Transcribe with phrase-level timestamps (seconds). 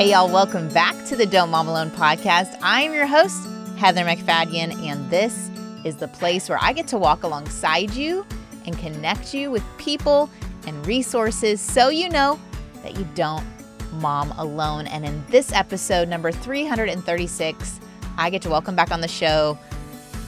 [0.00, 2.58] Hey, y'all, welcome back to the Don't Mom Alone podcast.
[2.62, 5.50] I'm your host, Heather MacFadyen, and this
[5.84, 8.24] is the place where I get to walk alongside you
[8.64, 10.30] and connect you with people
[10.66, 12.40] and resources so you know
[12.82, 13.44] that you don't
[13.92, 14.86] mom alone.
[14.86, 17.80] And in this episode, number 336,
[18.16, 19.58] I get to welcome back on the show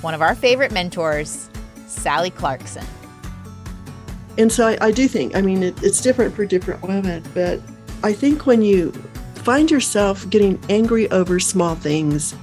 [0.02, 1.48] one of our favorite mentors,
[1.86, 2.84] Sally Clarkson.
[4.36, 7.58] And so I, I do think, I mean, it, it's different for different women, but
[8.02, 8.92] I think when you
[9.42, 12.34] find yourself getting angry over small things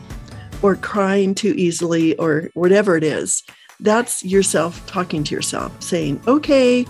[0.61, 3.43] or crying too easily or whatever it is,
[3.79, 6.85] that's yourself talking to yourself, saying, okay,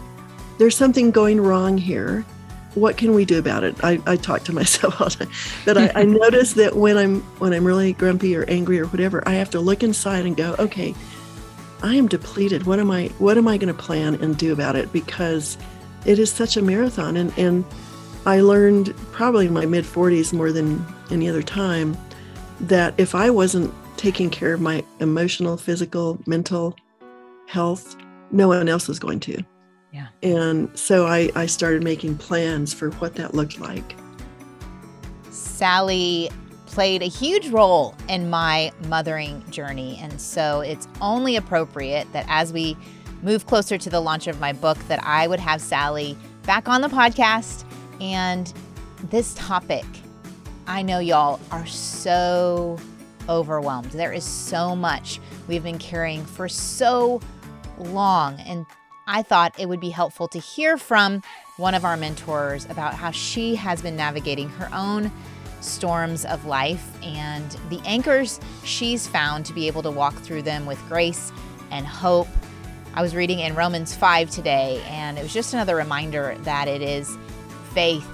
[0.58, 2.26] there's something going wrong here.
[2.73, 3.76] What can we do about it?
[3.84, 5.31] I, I talk to myself all the time,
[5.66, 9.28] but I, I notice that when I'm when I'm really grumpy or angry or whatever,
[9.28, 10.95] I have to look inside and go, okay,
[11.84, 12.66] I am depleted.
[12.66, 14.91] What am I what am I going to plan and do about it?
[14.91, 15.58] Because
[16.05, 17.64] it is such a marathon and, and
[18.25, 21.98] I learned probably in my mid 40s more than any other time
[22.61, 26.76] that if I wasn't taking care of my emotional, physical, mental
[27.48, 27.95] health,
[28.31, 29.44] no one else was going to.
[29.92, 30.08] Yeah.
[30.22, 33.95] And so I, I started making plans for what that looked like.
[35.31, 36.30] Sally
[36.67, 39.98] played a huge role in my mothering journey.
[40.02, 42.78] And so it's only appropriate that as we
[43.23, 46.81] move closer to the launch of my book, that I would have Sally back on
[46.81, 47.66] the podcast
[48.02, 48.52] and
[49.09, 49.86] this topic,
[50.67, 52.78] I know y'all are so
[53.28, 53.92] overwhelmed.
[53.92, 57.22] There is so much we've been carrying for so
[57.77, 58.39] long.
[58.42, 58.66] And
[59.08, 61.23] I thought it would be helpful to hear from
[61.58, 65.11] one of our mentors about how she has been navigating her own
[65.61, 70.66] storms of life and the anchors she's found to be able to walk through them
[70.66, 71.31] with grace
[71.72, 72.27] and hope.
[72.94, 76.81] I was reading in Romans 5 today, and it was just another reminder that it
[76.81, 77.17] is
[77.73, 78.08] faith.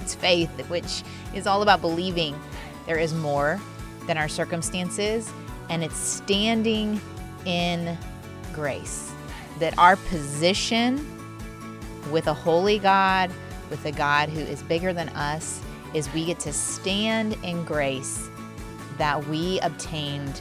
[0.00, 1.02] It's faith, which
[1.34, 2.38] is all about believing
[2.86, 3.60] there is more
[4.06, 5.30] than our circumstances,
[5.68, 7.00] and it's standing
[7.44, 7.96] in
[8.52, 9.12] grace.
[9.58, 11.06] That our position
[12.10, 13.30] with a holy God,
[13.68, 15.62] with a God who is bigger than us,
[15.94, 18.28] is we get to stand in grace
[18.98, 20.40] that we obtained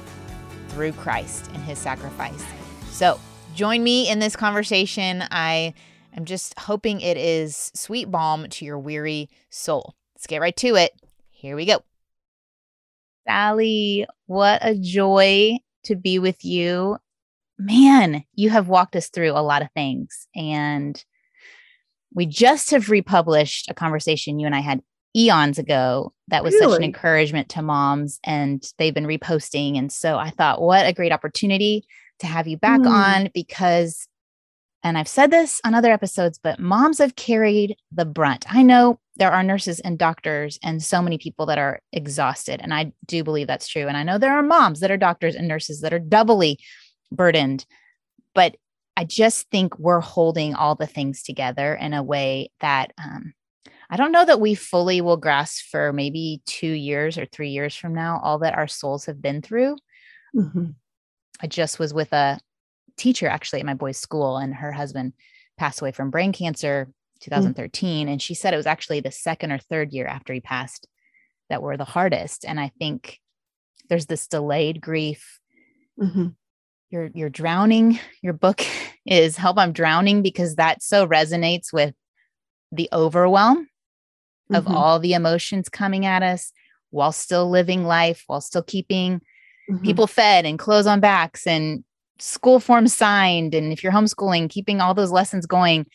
[0.70, 2.44] through Christ and his sacrifice.
[2.92, 3.20] So,
[3.56, 5.24] join me in this conversation.
[5.32, 5.74] I
[6.20, 9.96] I'm just hoping it is sweet balm to your weary soul.
[10.16, 10.92] Let's get right to it.
[11.30, 11.82] Here we go.
[13.26, 16.98] Sally, what a joy to be with you.
[17.58, 20.28] Man, you have walked us through a lot of things.
[20.36, 21.02] And
[22.14, 24.82] we just have republished a conversation you and I had
[25.16, 26.74] eons ago that was really?
[26.74, 29.78] such an encouragement to moms, and they've been reposting.
[29.78, 31.86] And so I thought, what a great opportunity
[32.20, 32.90] to have you back mm.
[32.90, 34.09] on because
[34.84, 38.46] and I've said this on other episodes, but moms have carried the brunt.
[38.54, 42.62] I know there are nurses and doctors and so many people that are exhausted.
[42.64, 43.88] And I do believe that's true.
[43.88, 46.60] And I know there are moms that are doctors and nurses that are doubly
[47.12, 47.66] burdened.
[48.34, 48.56] But
[48.96, 53.34] I just think we're holding all the things together in a way that um,
[53.90, 57.76] I don't know that we fully will grasp for maybe two years or three years
[57.76, 59.78] from now, all that our souls have been through.
[60.36, 60.72] Mm-hmm.
[61.42, 62.40] I just was with a
[63.00, 65.14] teacher actually at my boy's school, and her husband
[65.58, 66.90] passed away from brain cancer
[67.22, 68.08] 2013.
[68.08, 68.12] Mm.
[68.12, 70.88] And she said it was actually the second or third year after he passed
[71.50, 72.46] that were the hardest.
[72.46, 73.20] And I think
[73.90, 75.40] there's this delayed grief.
[76.00, 76.28] Mm-hmm.
[76.92, 78.00] You're you're drowning.
[78.22, 78.66] Your book
[79.06, 81.94] is Help I'm Drowning because that so resonates with
[82.72, 84.56] the overwhelm mm-hmm.
[84.56, 86.52] of all the emotions coming at us
[86.92, 89.20] while still living life, while still keeping
[89.70, 89.84] mm-hmm.
[89.84, 91.84] people fed and clothes on backs and
[92.20, 95.86] school forms signed and if you're homeschooling keeping all those lessons going.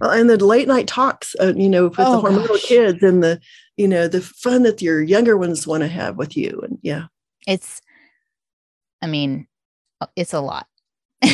[0.00, 2.64] Well, and the late night talks uh, you know with oh, the hormonal gosh.
[2.64, 3.40] kids and the
[3.76, 7.06] you know the fun that your younger ones want to have with you and yeah.
[7.46, 7.80] It's
[9.02, 9.46] i mean
[10.00, 10.66] uh, it's a lot.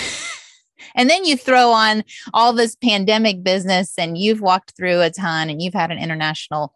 [0.96, 2.02] And then you throw on
[2.32, 6.74] all this pandemic business and you've walked through a ton and you've had an international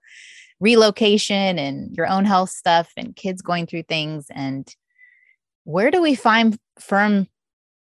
[0.60, 4.76] relocation and your own health stuff and kids going through things and
[5.64, 7.26] where do we find firm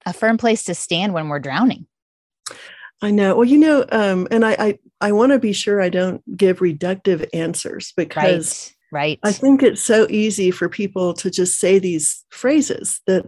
[0.06, 1.88] a firm place to stand when we're drowning.
[3.02, 3.36] I know.
[3.36, 6.60] Well, you know, um, and I I, I want to be sure I don't give
[6.60, 9.20] reductive answers because right, right.
[9.24, 13.26] I think it's so easy for people to just say these phrases that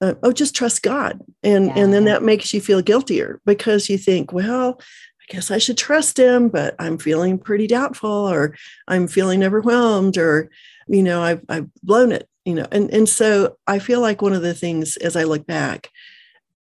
[0.00, 1.78] uh, oh just trust God and yeah.
[1.78, 5.76] and then that makes you feel guiltier because you think well I guess I should
[5.76, 8.56] trust him but I'm feeling pretty doubtful or
[8.86, 10.50] I'm feeling overwhelmed or
[10.86, 14.32] you know I've I've blown it you know and and so I feel like one
[14.34, 15.90] of the things as I look back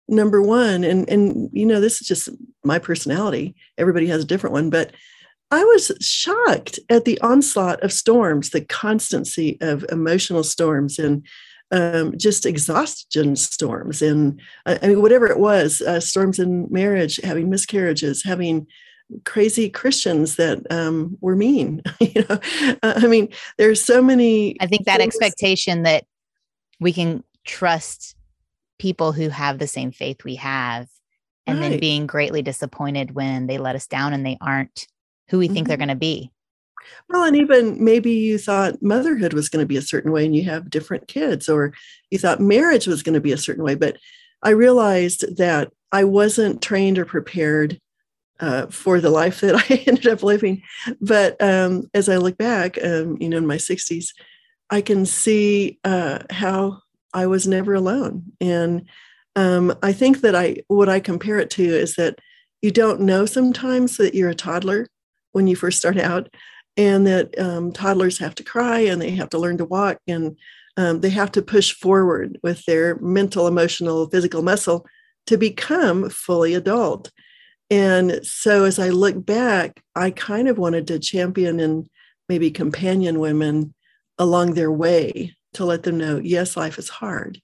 [0.08, 2.28] number one and and you know this is just
[2.64, 4.92] my personality everybody has a different one but
[5.50, 11.26] I was shocked at the onslaught of storms, the constancy of emotional storms, and
[11.70, 17.18] um, just exhaustion storms, and uh, I mean, whatever it was, uh, storms in marriage,
[17.22, 18.66] having miscarriages, having
[19.24, 21.82] crazy Christians that um, were mean.
[22.00, 22.40] you know,
[22.82, 24.56] uh, I mean, there's so many.
[24.60, 25.14] I think that things.
[25.14, 26.04] expectation that
[26.80, 28.16] we can trust
[28.78, 30.88] people who have the same faith we have,
[31.46, 31.70] and right.
[31.70, 34.86] then being greatly disappointed when they let us down and they aren't
[35.28, 35.68] who we think mm-hmm.
[35.68, 36.30] they're going to be.
[37.08, 40.34] Well, and even maybe you thought motherhood was going to be a certain way and
[40.34, 41.72] you have different kids, or
[42.10, 43.74] you thought marriage was going to be a certain way.
[43.74, 43.96] But
[44.42, 47.80] I realized that I wasn't trained or prepared
[48.40, 50.62] uh, for the life that I ended up living.
[51.00, 54.08] But um, as I look back, um, you know, in my 60s,
[54.70, 56.80] I can see uh, how
[57.14, 58.32] I was never alone.
[58.40, 58.88] And
[59.36, 62.18] um, I think that I, what I compare it to is that
[62.60, 64.88] you don't know sometimes that you're a toddler
[65.32, 66.28] when you first start out,
[66.76, 70.36] and that um, toddlers have to cry and they have to learn to walk and
[70.76, 74.86] um, they have to push forward with their mental, emotional, physical muscle
[75.26, 77.10] to become fully adult.
[77.68, 81.88] And so as I look back, I kind of wanted to champion and
[82.28, 83.74] maybe companion women
[84.18, 87.40] along their way to let them know yes, life is hard,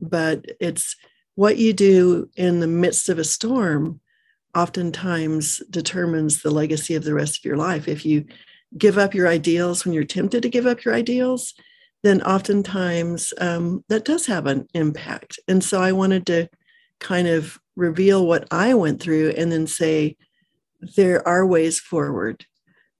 [0.00, 0.96] but it's
[1.34, 4.00] what you do in the midst of a storm
[4.54, 7.88] oftentimes determines the legacy of the rest of your life.
[7.88, 8.26] If you
[8.76, 11.54] give up your ideals when you're tempted to give up your ideals,
[12.02, 15.38] then oftentimes um, that does have an impact.
[15.48, 16.48] And so I wanted to
[17.00, 20.16] kind of reveal what I went through and then say,
[20.96, 22.44] there are ways forward,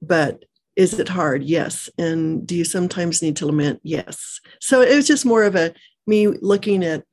[0.00, 0.44] but
[0.76, 1.42] is it hard?
[1.42, 1.90] Yes.
[1.98, 3.80] And do you sometimes need to lament?
[3.82, 4.40] Yes.
[4.60, 5.74] So it was just more of a
[6.06, 7.04] me looking at,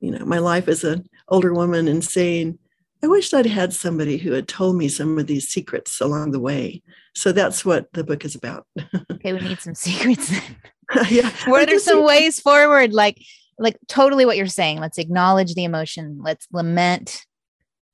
[0.00, 2.58] you know, my life as an older woman and saying,
[3.02, 6.40] I wished I'd had somebody who had told me some of these secrets along the
[6.40, 6.82] way.
[7.14, 8.66] So that's what the book is about.
[9.12, 10.32] okay, we need some secrets.
[11.10, 11.30] yeah.
[11.46, 12.92] What are some ways forward?
[12.92, 13.20] Like,
[13.58, 14.80] like totally what you're saying.
[14.80, 16.20] Let's acknowledge the emotion.
[16.22, 17.26] Let's lament.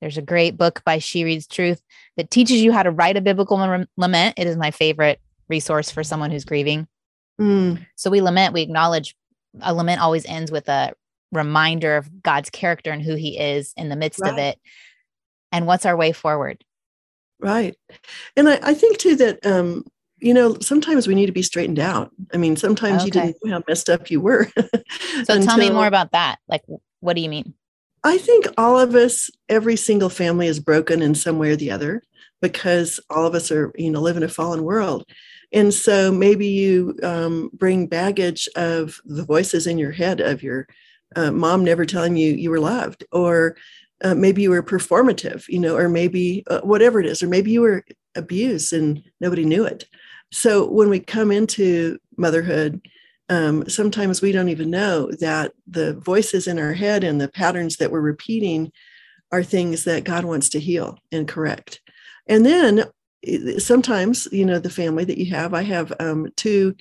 [0.00, 1.82] There's a great book by She Reads Truth
[2.17, 3.56] that teaches you how to write a biblical
[3.97, 4.35] lament.
[4.38, 6.88] It is my favorite resource for someone who's grieving.
[7.41, 7.85] Mm.
[7.97, 9.14] So we lament, we acknowledge.
[9.62, 10.93] A lament always ends with a
[11.32, 14.32] reminder of God's character and who He is in the midst right.
[14.32, 14.58] of it
[15.52, 16.64] and what's our way forward
[17.38, 17.76] right
[18.37, 19.85] and i, I think too that um
[20.19, 23.05] you know sometimes we need to be straightened out i mean sometimes okay.
[23.06, 26.38] you didn't know how messed up you were so until, tell me more about that
[26.49, 26.62] like
[27.00, 27.55] what do you mean
[28.05, 31.70] i think all of us every single family is broken in some way or the
[31.70, 32.02] other
[32.41, 35.05] because all of us are you know live in a fallen world
[35.52, 40.69] and so maybe you um, bring baggage of the voices in your head of your
[41.17, 43.56] uh, mom never telling you you were loved or
[44.02, 47.50] uh, maybe you were performative, you know, or maybe uh, whatever it is, or maybe
[47.50, 49.85] you were abused and nobody knew it.
[50.32, 52.81] So when we come into motherhood,
[53.30, 57.78] um, sometimes we don't even know that the voices in our head and the patterns
[57.78, 58.70] that we're repeating
[59.32, 61.80] are things that God wants to heal and correct.
[62.26, 62.84] And then
[63.58, 66.74] sometimes, you know, the family that you have, I have um, two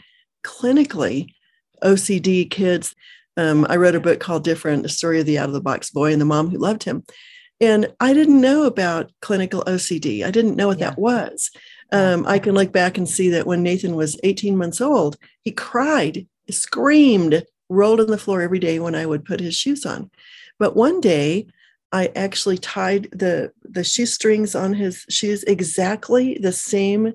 [0.44, 1.30] clinically
[1.84, 2.96] OCD kids
[3.40, 5.92] um, I wrote a book called Different, a story of the out of the box
[5.92, 7.06] boy and the mom who loved him.
[7.62, 10.26] And I didn't know about clinical OCD.
[10.26, 10.90] I didn't know what yeah.
[10.90, 11.50] that was.
[11.94, 15.52] Um, I can look back and see that when Nathan was 18 months old, he
[15.52, 20.10] cried, screamed, rolled on the floor every day when I would put his shoes on.
[20.58, 21.48] But one day,
[21.92, 27.14] I actually tied the the shoestrings on his shoes exactly the same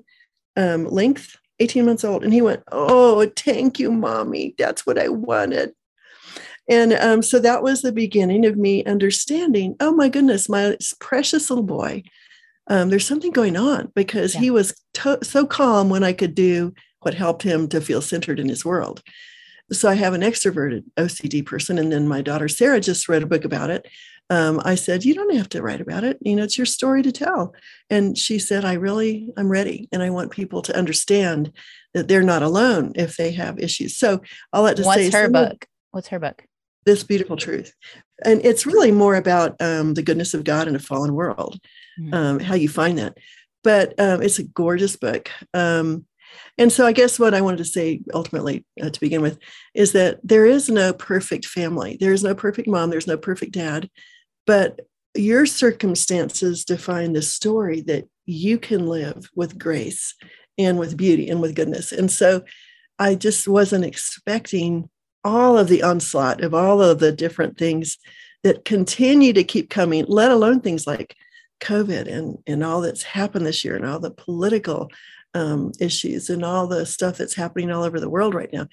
[0.57, 2.23] um, length, 18 months old.
[2.23, 4.55] And he went, Oh, thank you, mommy.
[4.57, 5.73] That's what I wanted.
[6.67, 11.49] And um, so that was the beginning of me understanding oh my goodness, my precious
[11.49, 12.03] little boy,
[12.67, 14.41] um, there's something going on because yeah.
[14.41, 16.73] he was to- so calm when I could do
[17.05, 19.03] what helped him to feel centered in his world.
[19.71, 21.77] So I have an extroverted OCD person.
[21.77, 23.87] And then my daughter Sarah just read a book about it.
[24.29, 26.17] Um, I said, You don't have to write about it.
[26.21, 27.53] You know, it's your story to tell.
[27.89, 29.87] And she said, I really, I'm ready.
[29.91, 31.51] And I want people to understand
[31.93, 33.95] that they're not alone if they have issues.
[33.97, 34.21] So
[34.51, 35.67] I'll let just What's say her book?
[35.91, 36.43] What's her book?
[36.85, 37.73] this beautiful truth
[38.23, 41.59] and it's really more about um, the goodness of god in a fallen world
[41.99, 42.13] mm-hmm.
[42.13, 43.17] um, how you find that
[43.63, 46.05] but um, it's a gorgeous book um,
[46.57, 49.37] and so i guess what i wanted to say ultimately uh, to begin with
[49.73, 51.97] is that there is no perfect family.
[51.99, 52.89] There is no perfect mom.
[52.89, 53.89] There's no perfect dad.
[54.47, 54.81] But
[55.13, 60.15] your circumstances define the story that you can live with grace
[60.57, 61.91] and with beauty and with goodness.
[61.91, 62.43] And so
[62.97, 64.89] i just wasn't expecting
[65.25, 67.97] all of the onslaught of all of the different things
[68.43, 71.15] that continue to keep coming, let alone things like
[71.61, 74.89] COVID and, and all that's happened this year and all the political
[75.35, 78.67] um, issues and all the stuff that's happening all over the world right now.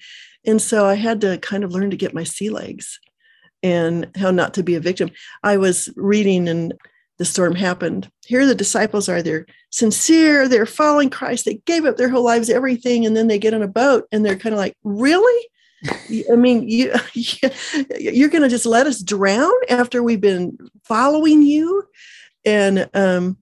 [0.45, 2.99] And so I had to kind of learn to get my sea legs
[3.61, 5.11] and how not to be a victim.
[5.43, 6.73] I was reading and
[7.19, 8.09] the storm happened.
[8.25, 12.49] Here the disciples are, they're sincere, they're following Christ, they gave up their whole lives,
[12.49, 15.47] everything, and then they get on a boat and they're kind of like, really?
[16.31, 16.93] I mean, you,
[17.99, 21.83] you're going to just let us drown after we've been following you?
[22.45, 23.37] And um,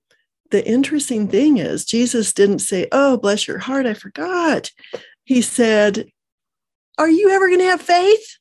[0.52, 4.72] the interesting thing is, Jesus didn't say, Oh, bless your heart, I forgot.
[5.24, 6.08] He said,
[6.98, 8.38] Are you ever going to have faith?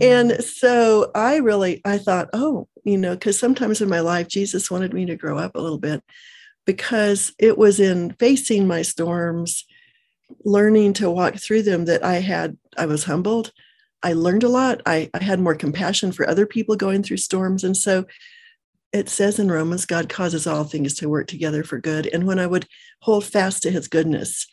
[0.00, 0.42] And mm-hmm.
[0.42, 4.92] so I really, I thought, oh, you know, because sometimes in my life, Jesus wanted
[4.92, 6.02] me to grow up a little bit
[6.64, 9.64] because it was in facing my storms,
[10.44, 13.52] learning to walk through them that I had, I was humbled.
[14.02, 14.82] I learned a lot.
[14.84, 17.64] I, I had more compassion for other people going through storms.
[17.64, 18.04] And so
[18.92, 22.06] it says in Romans, God causes all things to work together for good.
[22.06, 22.66] And when I would
[23.02, 24.46] hold fast to his goodness,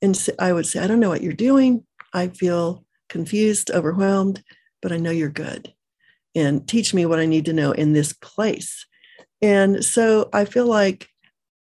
[0.00, 1.84] and I would say, I don't know what you're doing.
[2.12, 4.42] I feel confused, overwhelmed,
[4.80, 5.72] but I know you're good.
[6.34, 8.86] And teach me what I need to know in this place.
[9.40, 11.08] And so I feel like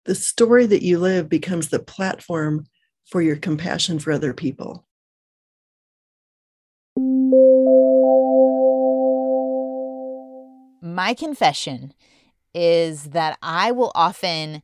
[0.06, 2.66] the story that you live becomes the platform
[3.06, 4.86] for your compassion for other people.
[10.82, 11.94] My confession
[12.54, 14.64] is that I will often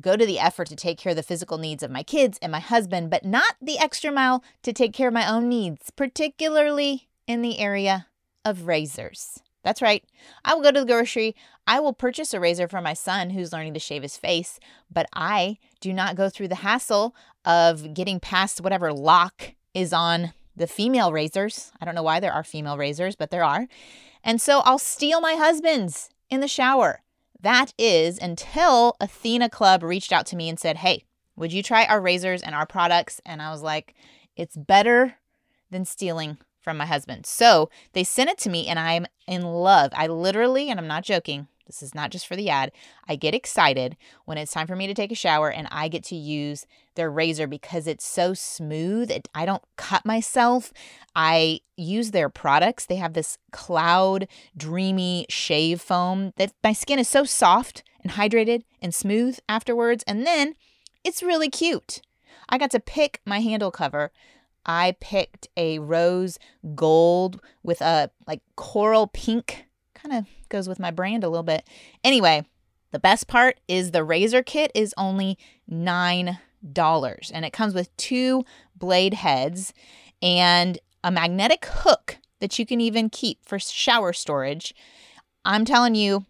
[0.00, 2.52] go to the effort to take care of the physical needs of my kids and
[2.52, 7.08] my husband, but not the extra mile to take care of my own needs, particularly
[7.26, 8.06] in the area
[8.44, 9.40] of razors.
[9.64, 10.04] That's right.
[10.44, 11.34] I will go to the grocery.
[11.66, 14.60] I will purchase a razor for my son who's learning to shave his face,
[14.92, 20.32] but I do not go through the hassle of getting past whatever lock is on
[20.54, 21.72] the female razors.
[21.80, 23.66] I don't know why there are female razors, but there are.
[24.26, 27.02] And so I'll steal my husband's in the shower.
[27.40, 31.04] That is until Athena Club reached out to me and said, Hey,
[31.36, 33.20] would you try our razors and our products?
[33.24, 33.94] And I was like,
[34.34, 35.14] It's better
[35.70, 37.24] than stealing from my husband.
[37.24, 39.92] So they sent it to me and I'm in love.
[39.94, 42.72] I literally, and I'm not joking, this is not just for the ad.
[43.08, 46.04] I get excited when it's time for me to take a shower and I get
[46.04, 49.10] to use their razor because it's so smooth.
[49.10, 50.72] It, I don't cut myself.
[51.14, 52.86] I use their products.
[52.86, 58.62] They have this cloud dreamy shave foam that my skin is so soft and hydrated
[58.80, 60.04] and smooth afterwards.
[60.06, 60.54] And then
[61.04, 62.00] it's really cute.
[62.48, 64.12] I got to pick my handle cover.
[64.64, 66.38] I picked a rose
[66.74, 71.66] gold with a like coral pink kind of goes with my brand a little bit.
[72.04, 72.44] Anyway,
[72.92, 75.38] the best part is the razor kit is only
[75.70, 76.38] $9
[77.32, 79.72] and it comes with two blade heads
[80.22, 84.74] and a magnetic hook that you can even keep for shower storage.
[85.44, 86.24] I'm telling you,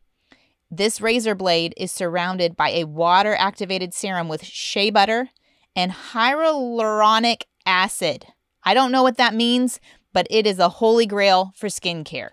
[0.71, 5.31] this razor blade is surrounded by a water activated serum with shea butter
[5.75, 8.27] and hyaluronic acid.
[8.65, 9.81] I don't know what that means,
[10.13, 12.31] but it is a holy grail for skincare.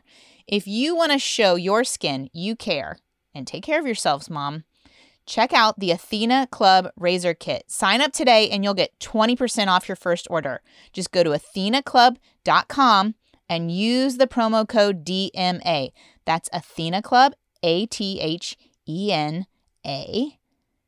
[0.47, 2.97] If you want to show your skin you care
[3.33, 4.63] and take care of yourselves, mom,
[5.25, 7.65] check out the Athena Club Razor Kit.
[7.67, 10.61] Sign up today and you'll get 20% off your first order.
[10.91, 13.15] Just go to athenaclub.com
[13.49, 15.91] and use the promo code DMA.
[16.25, 18.57] That's Athena Club, A T H
[18.87, 19.45] E N
[19.85, 20.37] A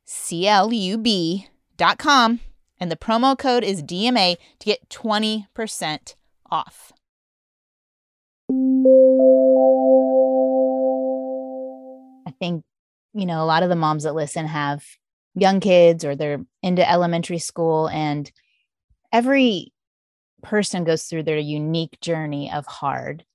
[0.03, 2.39] C L U B.com.
[2.77, 6.15] And the promo code is DMA to get 20%
[6.51, 6.91] off.
[12.27, 12.63] I think,
[13.13, 14.84] you know, a lot of the moms that listen have
[15.36, 18.31] young kids or they're into elementary school, and
[19.12, 19.74] every
[20.43, 23.25] person goes through their unique journey of hard.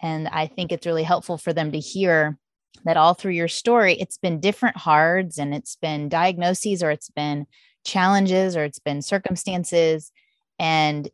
[0.00, 2.38] And I think it's really helpful for them to hear
[2.84, 7.10] that all through your story, it's been different hards and it's been diagnoses or it's
[7.10, 7.46] been
[7.84, 10.12] challenges or it's been circumstances.
[10.58, 11.08] And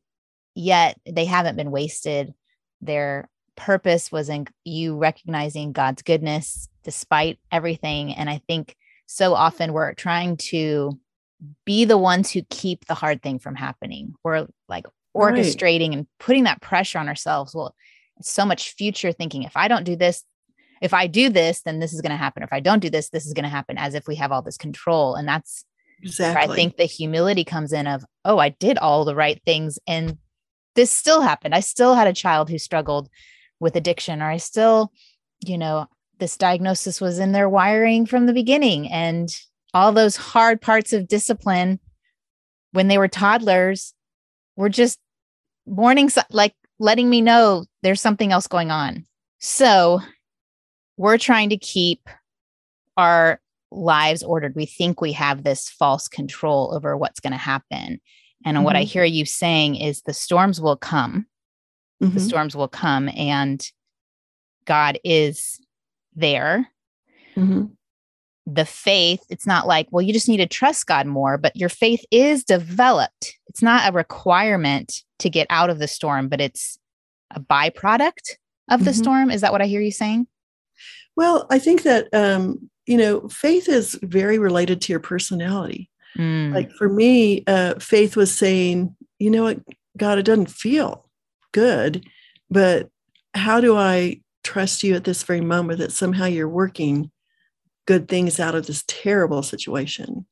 [0.55, 2.35] yet they haven't been wasted.
[2.81, 8.13] Their purpose was in you recognizing God's goodness despite everything.
[8.13, 10.99] And I think so often we're trying to
[11.65, 14.15] be the ones who keep the hard thing from happening.
[14.23, 15.99] We're like orchestrating right.
[15.99, 17.55] and putting that pressure on ourselves.
[17.55, 17.75] Well,
[18.19, 19.43] it's so much future thinking.
[19.43, 20.25] If I don't do this,
[20.81, 22.43] if I do this, then this is going to happen.
[22.43, 24.43] If I don't do this, this is going to happen as if we have all
[24.43, 25.15] this control.
[25.15, 25.65] And that's
[26.03, 26.53] exactly.
[26.53, 30.19] I think the humility comes in of, oh, I did all the right things and
[30.75, 31.55] this still happened.
[31.55, 33.09] I still had a child who struggled
[33.61, 34.93] with addiction, or I still,
[35.45, 35.87] you know,
[36.19, 38.91] this diagnosis was in their wiring from the beginning.
[38.91, 39.35] And
[39.73, 41.81] all those hard parts of discipline
[42.73, 43.95] when they were toddlers
[44.57, 44.99] were just
[45.67, 49.05] warning, like letting me know there's something else going on.
[49.39, 50.01] So
[50.97, 52.09] we're trying to keep
[52.97, 58.01] our lives ordered, we think we have this false control over what's going to happen.
[58.45, 58.65] And mm-hmm.
[58.65, 58.89] what I mm-hmm.
[58.89, 61.27] hear you saying is the storms will come.
[62.05, 62.15] Mm-hmm.
[62.15, 63.67] The storms will come and
[64.65, 65.61] God is
[66.15, 66.69] there.
[67.37, 67.67] Mm-hmm.
[68.47, 71.71] The faith, it's not like, well, you just need to trust God more, but your
[71.71, 73.39] faith is developed.
[73.47, 76.79] It's not a requirement to get out of the storm, but it's
[77.31, 78.37] a byproduct
[78.71, 79.03] of the mm-hmm.
[79.03, 79.31] storm.
[79.31, 80.27] Is that what I hear you saying?
[81.17, 85.91] Well, I think that um, you know, faith is very related to your personality.
[86.19, 86.55] Mm.
[86.55, 89.61] Like for me, uh, faith was saying, you know what,
[89.97, 91.04] God, it doesn't feel
[91.55, 92.05] good,
[92.51, 92.91] but
[93.33, 97.11] how do I trust you at this very moment that somehow you're working
[97.87, 100.27] good things out of this terrible situation?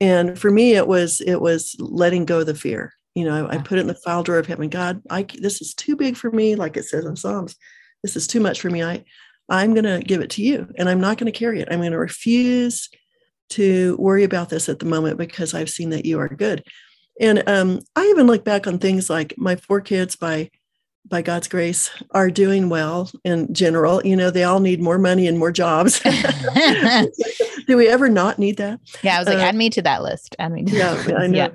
[0.00, 2.92] And for me, it was it was letting go of the fear.
[3.14, 4.68] You know, I, I put it in the file drawer of heaven.
[4.68, 7.56] God, I this is too big for me, like it says in Psalms.
[8.02, 8.84] This is too much for me.
[8.84, 9.04] I
[9.48, 11.68] I'm going to give it to you and I'm not going to carry it.
[11.70, 12.88] I'm going to refuse
[13.50, 16.62] to worry about this at the moment because I've seen that you are good.
[17.18, 20.50] And um, I even look back on things like my four kids by
[21.08, 24.04] by God's grace are doing well in general.
[24.04, 26.00] You know, they all need more money and more jobs.
[27.66, 28.80] Do we ever not need that?
[29.02, 30.36] Yeah, I was like, uh, add me to that list.
[30.38, 30.64] Add me.
[30.66, 31.36] yeah, I know.
[31.36, 31.48] Yeah.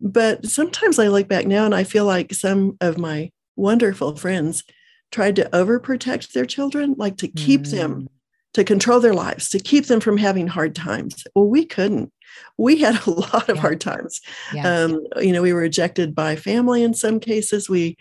[0.00, 4.64] But sometimes I look back now and I feel like some of my wonderful friends
[5.12, 7.70] tried to overprotect their children, like to keep mm.
[7.70, 8.08] them,
[8.54, 11.24] to control their lives, to keep them from having hard times.
[11.34, 12.12] Well, we couldn't.
[12.58, 13.62] We had a lot of yeah.
[13.62, 14.20] hard times.
[14.54, 14.68] Yeah.
[14.68, 17.68] Um, you know, we were rejected by family in some cases.
[17.68, 17.96] We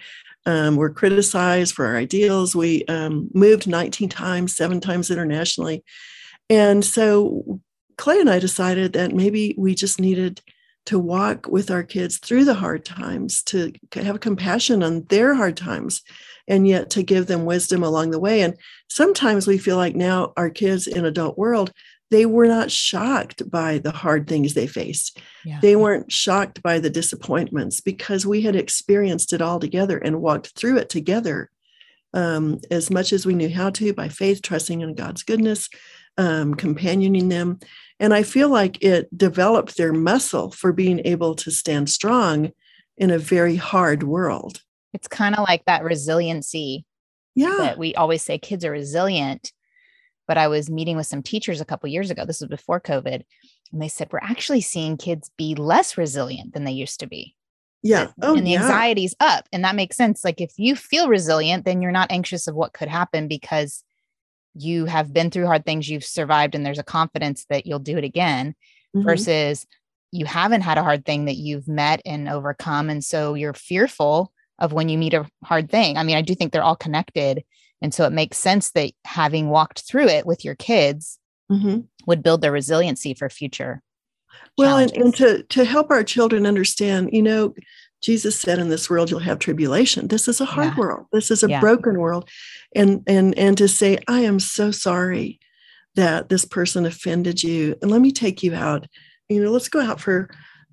[0.46, 2.56] um, were criticized for our ideals.
[2.56, 5.84] We um, moved 19 times, seven times internationally.
[6.50, 7.62] And so
[7.98, 10.42] Clay and I decided that maybe we just needed
[10.86, 15.56] to walk with our kids through the hard times, to have compassion on their hard
[15.56, 16.02] times,
[16.48, 18.42] and yet to give them wisdom along the way.
[18.42, 18.56] And
[18.90, 21.72] sometimes we feel like now our kids in adult world,
[22.12, 25.19] they were not shocked by the hard things they faced.
[25.45, 25.60] Yeah.
[25.62, 30.50] They weren't shocked by the disappointments because we had experienced it all together and walked
[30.50, 31.50] through it together
[32.13, 35.69] um, as much as we knew how to by faith, trusting in God's goodness,
[36.17, 37.60] um, companioning them.
[37.97, 42.52] And I feel like it developed their muscle for being able to stand strong
[42.97, 44.62] in a very hard world.
[44.93, 46.86] It's kind of like that resiliency.
[47.36, 47.56] Yeah.
[47.58, 49.54] That we always say kids are resilient.
[50.32, 52.24] But I was meeting with some teachers a couple years ago.
[52.24, 53.22] This was before COVID.
[53.74, 57.36] And they said, we're actually seeing kids be less resilient than they used to be.
[57.84, 58.12] Yeah.
[58.22, 58.62] Oh, and the yeah.
[58.62, 59.50] anxiety's up.
[59.52, 60.24] And that makes sense.
[60.24, 63.84] Like if you feel resilient, then you're not anxious of what could happen because
[64.54, 67.98] you have been through hard things, you've survived, and there's a confidence that you'll do
[67.98, 68.56] it again
[68.96, 69.06] mm-hmm.
[69.06, 69.67] versus
[70.13, 72.89] you haven't had a hard thing that you've met and overcome.
[72.89, 75.98] And so you're fearful of when you meet a hard thing.
[75.98, 77.44] I mean, I do think they're all connected.
[77.82, 81.20] And so it makes sense that having walked through it with your kids
[81.52, 81.82] mm-hmm.
[82.06, 83.82] would build their resiliency for future.
[84.58, 87.54] Well, and, and to, to help our children understand, you know,
[88.02, 90.08] Jesus said, in this world, you'll have tribulation.
[90.08, 90.78] This is a hard yeah.
[90.78, 91.06] world.
[91.12, 91.60] This is a yeah.
[91.60, 92.30] broken world.
[92.76, 95.39] And, and, and to say, I am so sorry
[95.96, 97.76] that this person offended you.
[97.82, 98.88] And let me take you out.
[99.30, 100.30] You know, let's go out for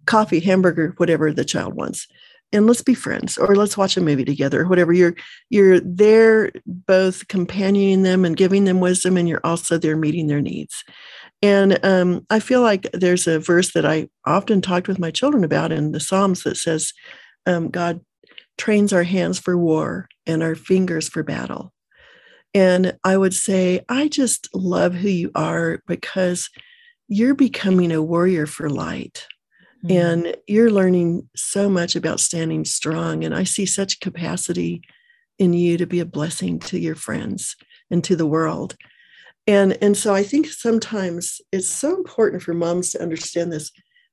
[0.07, 2.07] coffee, hamburger, whatever the child wants
[2.52, 4.92] and let's be friends or let's watch a movie together whatever.
[4.92, 5.14] You're
[5.50, 10.40] you're there both companioning them and giving them wisdom and you're also there meeting their
[10.40, 10.84] needs.
[11.42, 15.44] And um, i feel like there's a verse that i often talked with my children
[15.44, 16.92] about in the psalms that says
[17.46, 18.00] um, god
[18.56, 21.72] trains our hands for war and our fingers for battle.
[22.54, 26.50] And i would say i just love who you are because
[27.08, 29.26] you're becoming a warrior for light
[29.85, 29.97] Mm-hmm.
[29.97, 33.25] And you're learning so much about standing strong.
[33.25, 34.83] And I see such capacity
[35.38, 37.57] in you to be a blessing to your friends
[37.91, 38.77] and to the world.
[39.47, 43.71] And, and so I think sometimes it's so important for moms to understand this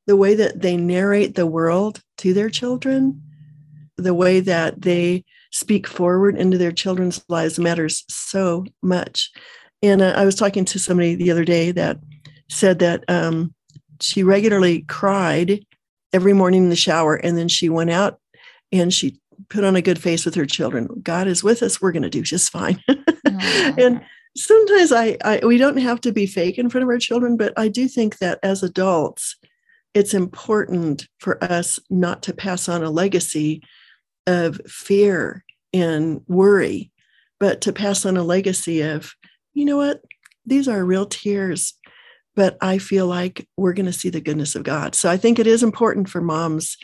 [0.07, 3.23] the way that they narrate the world to their children,
[3.97, 9.31] the way that they speak forward into their children's lives matters so much.
[9.81, 11.97] And uh, I was talking to somebody the other day that
[12.49, 13.54] said that um,
[14.01, 15.65] she regularly cried
[16.13, 18.19] every morning in the shower and then she went out
[18.71, 20.87] and she put on a good face with her children.
[21.03, 21.81] God is with us.
[21.81, 22.81] We're going to do just fine.
[23.77, 24.01] And
[24.37, 27.53] sometimes I, I we don't have to be fake in front of our children but
[27.57, 29.35] i do think that as adults
[29.93, 33.61] it's important for us not to pass on a legacy
[34.27, 36.91] of fear and worry
[37.39, 39.13] but to pass on a legacy of
[39.55, 40.01] you know what?
[40.45, 41.73] These are real tears
[42.35, 44.95] but I feel like we're going to see the goodness of God.
[44.95, 46.77] So I think it is important for moms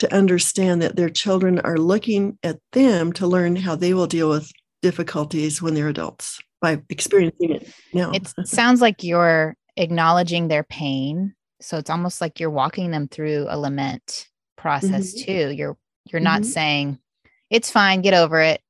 [0.00, 4.28] to understand that their children are looking at them to learn how they will deal
[4.28, 4.50] with
[4.82, 8.10] difficulties when they're adults by experiencing it now.
[8.12, 11.34] It sounds like you're acknowledging their pain.
[11.60, 15.24] So it's almost like you're walking them through a lament process Mhm.
[15.24, 15.50] too.
[15.56, 15.76] You're
[16.10, 16.46] you're not Mhm.
[16.46, 16.98] saying
[17.50, 18.62] it's fine, get over it,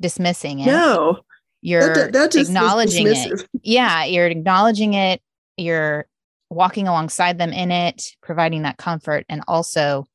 [0.00, 0.66] dismissing it.
[0.66, 1.20] No,
[1.60, 3.46] You're that, that just acknowledging it.
[3.62, 5.20] Yeah, you're acknowledging it.
[5.58, 6.06] You're
[6.50, 10.06] walking alongside them in it, providing that comfort and also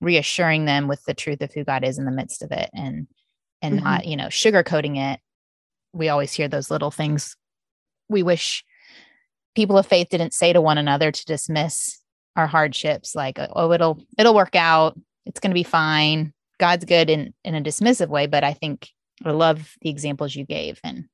[0.00, 3.06] reassuring them with the truth of who God is in the midst of it and
[3.60, 3.82] and Mhm.
[3.84, 5.20] not, you know, sugarcoating it.
[5.92, 7.36] We always hear those little things
[8.08, 8.64] we wish
[9.54, 12.00] people of faith didn't say to one another to dismiss
[12.36, 17.08] our hardships like oh it'll it'll work out it's going to be fine god's good
[17.10, 18.88] in in a dismissive way but i think
[19.24, 21.04] i love the examples you gave and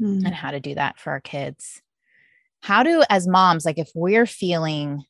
[0.00, 0.24] Mm.
[0.24, 1.82] and how to do that for our kids
[2.62, 5.04] how do as moms like if we're feeling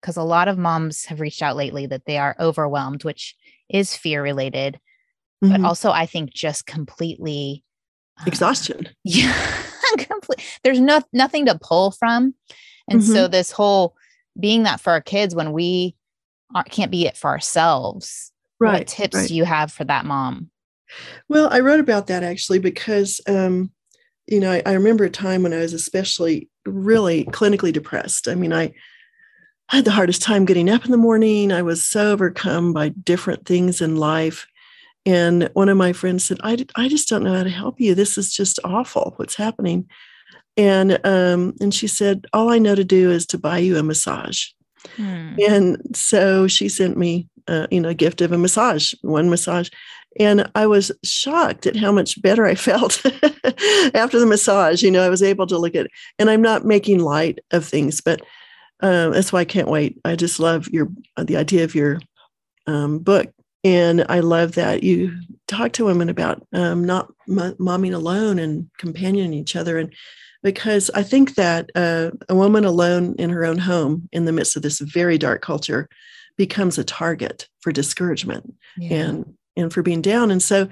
[0.00, 3.36] because a lot of moms have reached out lately that they are overwhelmed which
[3.68, 4.78] is fear related
[5.40, 5.64] but Mhm.
[5.64, 7.64] also i think just completely
[8.20, 8.88] uh, exhaustion.
[9.04, 9.62] yeah
[9.98, 12.34] complete there's no nothing to pull from
[12.88, 13.12] and Mm-hmm.
[13.12, 13.94] so this whole
[14.38, 15.94] being that for our kids when we
[16.54, 18.78] aren't, can't be it for ourselves Right.
[18.78, 19.28] what tips right.
[19.28, 20.50] do you have for that mom
[21.28, 23.72] Well, I wrote about that actually because, um,
[24.26, 28.28] you know, I, I remember a time when I was especially really clinically depressed.
[28.28, 28.72] I mean, I
[29.68, 31.52] had the hardest time getting up in the morning.
[31.52, 34.46] I was so overcome by different things in life.
[35.06, 37.94] And one of my friends said, I, I just don't know how to help you.
[37.94, 39.88] This is just awful what's happening.
[40.56, 43.82] And um, and she said, All I know to do is to buy you a
[43.82, 44.46] massage.
[44.96, 45.34] Hmm.
[45.48, 49.68] And so she sent me, uh, you know, a gift of a massage, one massage.
[50.18, 53.04] And I was shocked at how much better I felt
[53.94, 54.82] after the massage.
[54.82, 58.00] You know, I was able to look at, and I'm not making light of things,
[58.00, 58.20] but
[58.82, 59.98] uh, that's why I can't wait.
[60.04, 62.00] I just love your the idea of your
[62.66, 63.28] um, book,
[63.62, 65.12] and I love that you
[65.46, 69.92] talk to women about um, not m- momming alone and companioning each other, and
[70.42, 74.56] because I think that uh, a woman alone in her own home in the midst
[74.56, 75.88] of this very dark culture
[76.36, 78.94] becomes a target for discouragement Yeah.
[78.96, 80.30] and and for being down.
[80.30, 80.68] And so,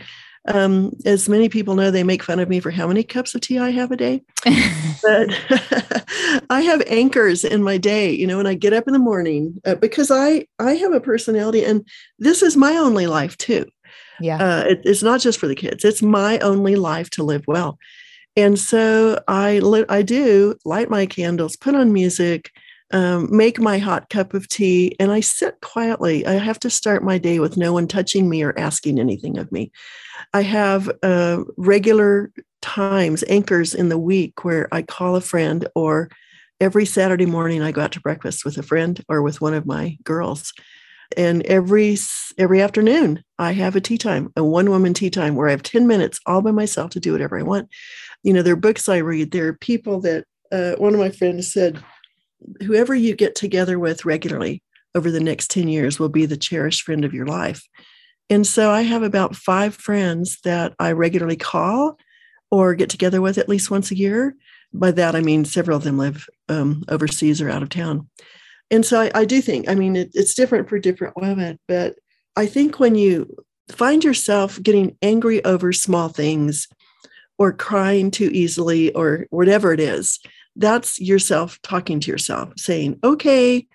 [0.49, 3.43] um, as many people know, they make fun of me for how many cups of
[3.43, 4.23] tea I have a day.
[5.03, 5.31] But
[6.51, 8.13] I have anchors in my day.
[8.13, 11.01] You know, when I get up in the morning, uh, because I I have a
[11.01, 11.87] personality, and
[12.19, 13.67] this is my only life too.
[14.21, 17.45] yeah Uh, it, it's not just for the kids; it's my only life to live
[17.47, 17.79] well.
[18.37, 22.51] And so I li- I do light my candles, put on music,
[22.93, 26.27] um, make my hot cup of tea, and I sit quietly.
[26.27, 29.51] I have to start my day with no one touching me or asking anything of
[29.51, 29.73] me.
[30.35, 36.11] I have uh, regular times, anchors in the week where I call a friend, or
[36.61, 39.67] every Saturday morning I go out to breakfast with a friend or with one of
[39.67, 40.53] my girls.
[41.17, 41.97] And every
[42.39, 45.63] every afternoon I have a tea time, a one woman tea time where I have
[45.63, 47.69] ten minutes all by myself to do whatever I want.
[48.23, 49.31] You know, there are books I read.
[49.31, 51.83] There are people that uh, one of my friends said,
[52.63, 54.63] whoever you get together with regularly
[54.95, 57.67] over the next 10 years will be the cherished friend of your life.
[58.31, 61.99] And so I have about five friends that I regularly call
[62.51, 64.35] or get together with at least once a year.
[64.73, 68.09] By that, I mean several of them live um, overseas or out of town.
[68.71, 71.97] And so I, I do think, I mean, it, it's different for different women, but
[72.37, 73.29] I think when you
[73.71, 76.69] find yourself getting angry over small things
[77.39, 80.21] or crying too easily or whatever it is,
[80.57, 83.67] that's yourself talking to yourself saying, okay,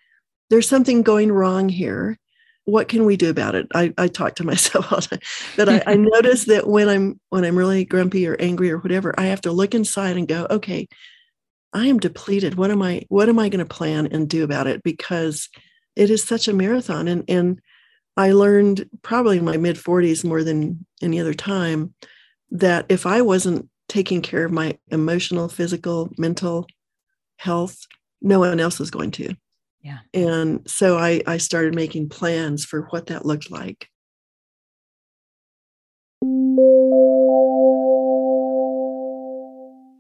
[0.49, 2.17] there's something going wrong here.
[2.65, 3.67] What can we do about it?
[3.73, 5.19] I, I talk to myself all the time,
[5.55, 9.13] but I, I notice that when I'm when I'm really grumpy or angry or whatever,
[9.17, 10.87] I have to look inside and go, okay,
[11.73, 12.55] I am depleted.
[12.55, 14.83] What am I what am I going to plan and do about it?
[14.83, 15.49] Because
[15.95, 17.07] it is such a marathon.
[17.07, 17.61] And and
[18.15, 21.93] I learned probably in my mid 40s more than any other time
[22.51, 26.67] that if I wasn't taking care of my emotional, physical, mental
[27.37, 27.85] health,
[28.21, 29.35] no one else was going to.
[29.81, 29.99] Yeah.
[30.13, 33.89] And so I, I started making plans for what that looked like.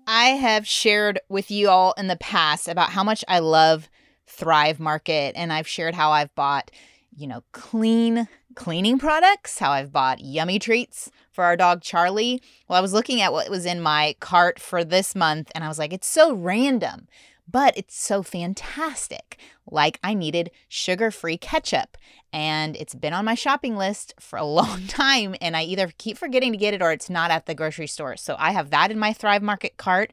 [0.09, 3.89] I have shared with you all in the past about how much I love
[4.25, 6.71] Thrive Market and I've shared how I've bought,
[7.17, 12.41] you know, clean cleaning products, how I've bought yummy treats for our dog Charlie.
[12.67, 15.67] Well, I was looking at what was in my cart for this month and I
[15.67, 17.07] was like, it's so random,
[17.49, 19.37] but it's so fantastic.
[19.69, 21.97] Like I needed sugar-free ketchup
[22.31, 26.19] and it's been on my shopping list for a long time and I either keep
[26.19, 28.15] forgetting to get it or it's not at the grocery store.
[28.15, 30.11] So I have that in my Thrive Market cart.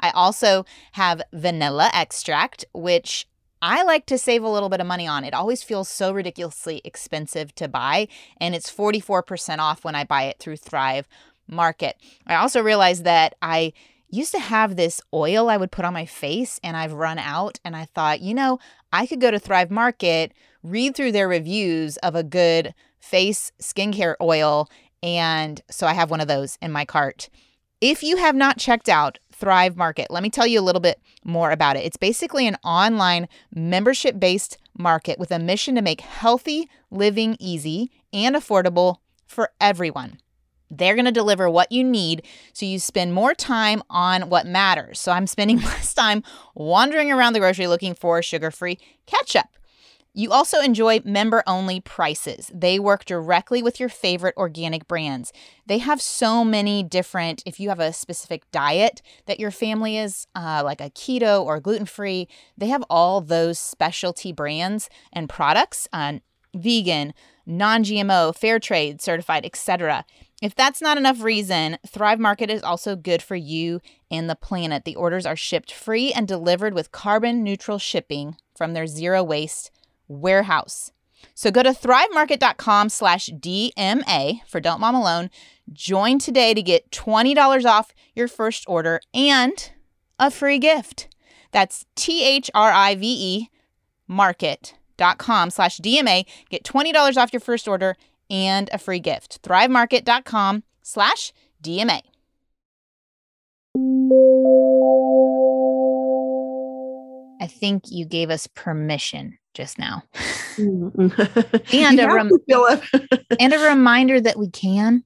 [0.00, 3.26] I also have vanilla extract which
[3.68, 5.24] I like to save a little bit of money on.
[5.24, 8.06] It always feels so ridiculously expensive to buy
[8.40, 11.08] and it's 44% off when I buy it through Thrive
[11.48, 11.96] Market.
[12.28, 13.72] I also realized that I
[14.08, 17.58] used to have this oil I would put on my face and I've run out.
[17.64, 18.60] And I thought, you know,
[18.92, 24.14] I could go to Thrive Market, read through their reviews of a good face skincare
[24.20, 24.70] oil.
[25.02, 27.28] And so I have one of those in my cart.
[27.80, 31.00] If you have not checked out Thrive Market, let me tell you a little bit
[31.22, 31.84] more about it.
[31.84, 37.90] It's basically an online membership based market with a mission to make healthy living easy
[38.12, 38.96] and affordable
[39.26, 40.18] for everyone.
[40.70, 42.22] They're going to deliver what you need
[42.52, 44.98] so you spend more time on what matters.
[44.98, 46.22] So I'm spending less time
[46.54, 49.46] wandering around the grocery looking for sugar free ketchup.
[50.18, 52.50] You also enjoy member only prices.
[52.54, 55.30] They work directly with your favorite organic brands.
[55.66, 60.26] They have so many different, if you have a specific diet that your family is,
[60.34, 65.86] uh, like a keto or gluten free, they have all those specialty brands and products
[65.92, 66.14] uh,
[66.54, 67.12] vegan,
[67.44, 70.06] non GMO, fair trade certified, etc.
[70.40, 74.86] If that's not enough reason, Thrive Market is also good for you and the planet.
[74.86, 79.70] The orders are shipped free and delivered with carbon neutral shipping from their zero waste
[80.08, 80.92] warehouse.
[81.34, 85.30] So go to thrivemarket.com slash DMA for Don't Mom Alone.
[85.72, 89.70] Join today to get $20 off your first order and
[90.18, 91.08] a free gift.
[91.52, 93.50] That's T H R I V E
[94.08, 96.24] market.com slash DMA.
[96.48, 97.96] Get $20 off your first order
[98.30, 99.42] and a free gift.
[99.42, 102.02] Thrivemarket.com slash DMA.
[107.38, 110.02] I think you gave us permission just now.
[110.56, 111.76] Mm-hmm.
[111.76, 112.30] and, a rem-
[113.40, 114.98] and a reminder that we can.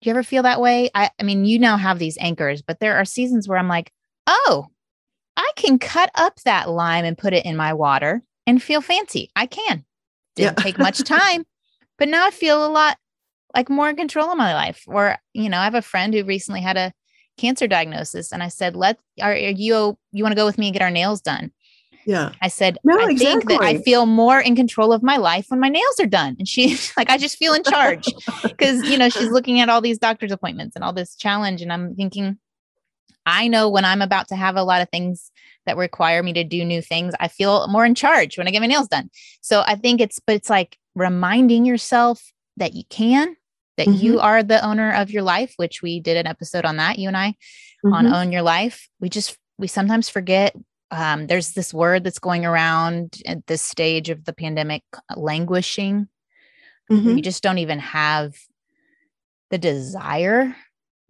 [0.00, 0.90] Do you ever feel that way?
[0.94, 3.92] I, I mean, you now have these anchors, but there are seasons where I'm like,
[4.26, 4.68] oh,
[5.36, 9.30] I can cut up that lime and put it in my water and feel fancy.
[9.34, 9.84] I can.
[10.36, 10.62] Didn't yeah.
[10.62, 11.44] take much time,
[11.98, 12.96] but now I feel a lot
[13.54, 14.84] like more in control of my life.
[14.86, 16.92] Or, you know, I have a friend who recently had a
[17.36, 20.68] cancer diagnosis and I said, let are, are you you want to go with me
[20.68, 21.50] and get our nails done?
[22.06, 22.32] Yeah.
[22.40, 23.16] I said, no, I exactly.
[23.18, 26.36] think that I feel more in control of my life when my nails are done.
[26.38, 28.06] And she's like, I just feel in charge
[28.42, 31.62] because, you know, she's looking at all these doctor's appointments and all this challenge.
[31.62, 32.38] And I'm thinking,
[33.26, 35.32] I know when I'm about to have a lot of things
[35.66, 38.60] that require me to do new things, I feel more in charge when I get
[38.60, 39.10] my nails done.
[39.40, 42.22] So I think it's, but it's like reminding yourself
[42.56, 43.36] that you can,
[43.78, 44.04] that mm-hmm.
[44.04, 47.08] you are the owner of your life, which we did an episode on that, you
[47.08, 47.30] and I,
[47.84, 47.92] mm-hmm.
[47.92, 48.88] on own your life.
[49.00, 50.54] We just, we sometimes forget
[50.90, 54.82] um, there's this word that's going around at this stage of the pandemic
[55.16, 56.08] languishing
[56.90, 57.16] mm-hmm.
[57.16, 58.34] you just don't even have
[59.50, 60.54] the desire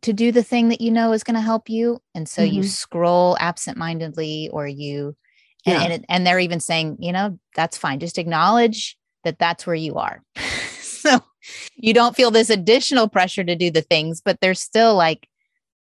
[0.02, 2.56] to do the thing that you know is going to help you and so mm-hmm.
[2.56, 5.16] you scroll absentmindedly or you
[5.64, 5.94] and, yeah.
[5.94, 9.96] and, and they're even saying you know that's fine just acknowledge that that's where you
[9.96, 10.22] are
[10.80, 11.20] so
[11.76, 15.28] you don't feel this additional pressure to do the things but there's still like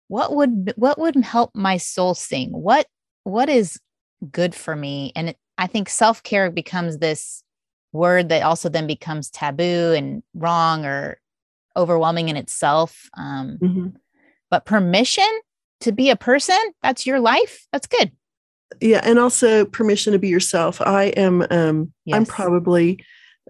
[0.07, 2.87] what would what would help my soul sing what
[3.23, 3.79] what is
[4.31, 5.11] good for me?
[5.15, 7.43] And it, i think self-care becomes this
[7.93, 11.19] word that also then becomes taboo and wrong or
[11.77, 13.87] overwhelming in itself um, mm-hmm.
[14.49, 15.27] but permission
[15.79, 18.11] to be a person that's your life that's good.
[18.79, 20.81] Yeah and also permission to be yourself.
[20.81, 22.17] I am um yes.
[22.17, 23.03] i'm probably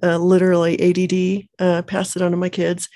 [0.03, 2.89] uh, literally add uh, pass it on to my kids.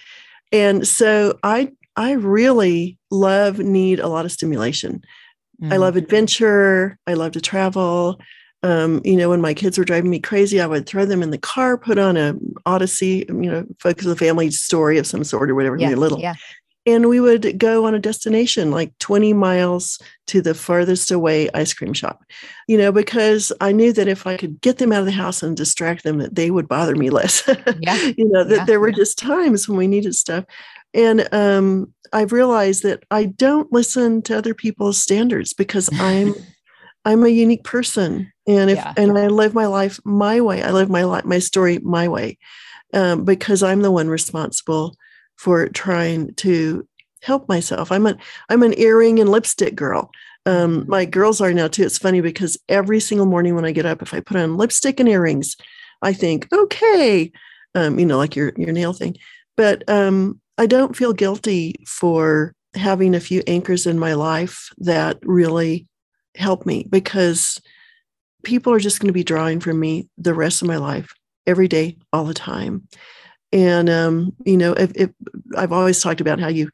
[0.52, 5.04] And so i i really love need a lot of stimulation
[5.62, 5.74] Mm-hmm.
[5.74, 6.98] I love adventure.
[7.08, 8.20] I love to travel.
[8.64, 11.30] Um, you know, when my kids were driving me crazy, I would throw them in
[11.30, 15.52] the car, put on a Odyssey, you know, focus the family story of some sort
[15.52, 15.78] or whatever.
[15.78, 16.20] Yeah, they're little.
[16.20, 16.34] Yeah.
[16.88, 21.74] And we would go on a destination like 20 miles to the farthest away ice
[21.74, 22.24] cream shop,
[22.68, 25.42] you know, because I knew that if I could get them out of the house
[25.42, 27.48] and distract them, that they would bother me less.
[27.80, 28.12] Yeah.
[28.18, 30.46] you know, that yeah, there were just times when we needed stuff.
[30.94, 36.34] And um, I've realized that I don't listen to other people's standards because I'm
[37.06, 38.94] I'm a unique person, and if yeah.
[38.98, 40.64] and I live my life my way.
[40.64, 42.38] I live my life my story my way
[42.94, 44.96] um, because I'm the one responsible
[45.36, 46.88] for trying to
[47.22, 47.92] help myself.
[47.92, 48.18] I'm an
[48.50, 50.12] I'm an earring and lipstick girl.
[50.46, 50.90] Um, mm-hmm.
[50.90, 51.84] my girls are now too.
[51.84, 55.00] It's funny because every single morning when I get up, if I put on lipstick
[55.00, 55.58] and earrings,
[56.02, 57.32] I think, okay,
[57.74, 59.18] um, you know, like your your nail thing.
[59.58, 65.18] But um, I don't feel guilty for having a few anchors in my life that
[65.24, 65.88] really
[66.36, 67.62] help me because
[68.44, 71.14] people are just going to be drawing from me the rest of my life,
[71.48, 72.88] every day, all the time.
[73.52, 75.10] And um, you know, if, if
[75.58, 76.70] I've always talked about how you,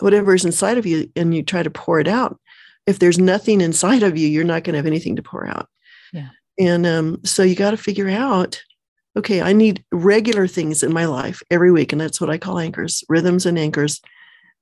[0.00, 2.38] whatever is inside of you, and you try to pour it out.
[2.86, 5.68] If there's nothing inside of you, you're not going to have anything to pour out.
[6.12, 6.28] Yeah.
[6.58, 8.62] And um, so you got to figure out
[9.16, 11.92] okay, I need regular things in my life every week.
[11.92, 14.00] And that's what I call anchors, rhythms and anchors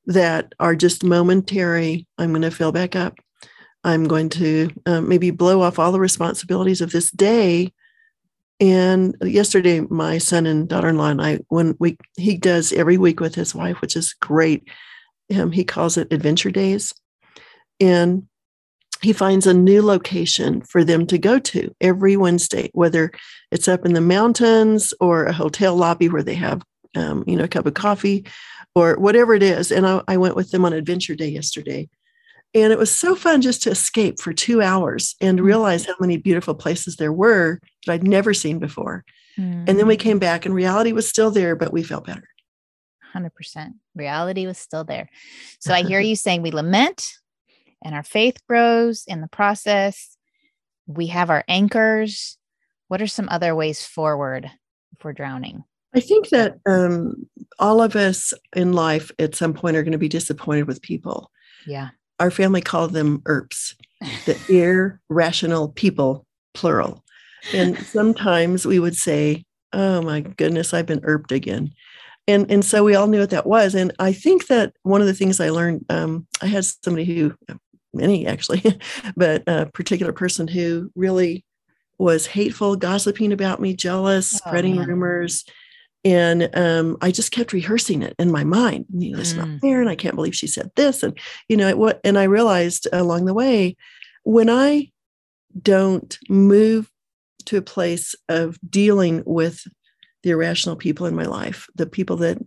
[0.07, 2.07] that are just momentary.
[2.19, 3.19] I'm going to fill back up.
[3.85, 7.73] I'm going to uh, maybe blow off all the responsibilities of this day.
[8.59, 13.35] And yesterday, my son and daughter-in-law and I, when we he does every week with
[13.35, 14.69] his wife, which is great.
[15.37, 16.95] Um, he calls it adventure days,
[17.81, 18.27] and
[19.03, 23.13] he finds a new location for them to go to every Wednesday, whether
[23.51, 26.63] it's up in the mountains or a hotel lobby where they have,
[26.95, 28.27] um, you know, a cup of coffee
[28.75, 29.71] or whatever it is.
[29.71, 31.89] And I, I, went with them on adventure day yesterday.
[32.55, 35.47] And it was so fun just to escape for two hours and mm-hmm.
[35.47, 39.05] realize how many beautiful places there were that I'd never seen before.
[39.39, 39.65] Mm-hmm.
[39.69, 42.29] And then we came back and reality was still there, but we felt better.
[43.15, 43.75] 100%.
[43.95, 45.09] Reality was still there.
[45.61, 47.05] So I hear you saying we lament,
[47.87, 50.17] and our faith grows in the process.
[50.89, 52.37] We have our anchors.
[52.89, 54.51] What are some other ways forward
[54.93, 55.63] if we're drowning?
[55.95, 57.29] I think that um,
[57.61, 61.31] all of us in life at some point are going to be disappointed with people.
[61.65, 61.91] Yeah.
[62.19, 63.77] Our family called them ERPs,
[64.25, 67.05] the irrational people, plural.
[67.55, 71.73] And sometimes we would say, Oh my goodness, I've been ERPed again.
[72.29, 73.75] And, and so we all knew what that was.
[73.75, 77.35] And I think that one of the things I learned, um, I had somebody who
[77.97, 78.63] many actually,
[79.17, 81.45] but a particular person who really
[81.99, 84.89] was hateful, gossiping about me, jealous, oh, spreading man.
[84.89, 85.45] rumors.
[86.05, 88.87] And um, I just kept rehearsing it in my mind.
[88.97, 89.39] You know, it's mm.
[89.39, 91.03] not fair, and I can't believe she said this.
[91.03, 92.01] And you know what?
[92.05, 93.77] And I realized along the way,
[94.23, 94.93] when I
[95.61, 96.91] don't move
[97.47, 99.67] to a place of dealing with
[100.23, 102.39] the irrational people in my life, the people that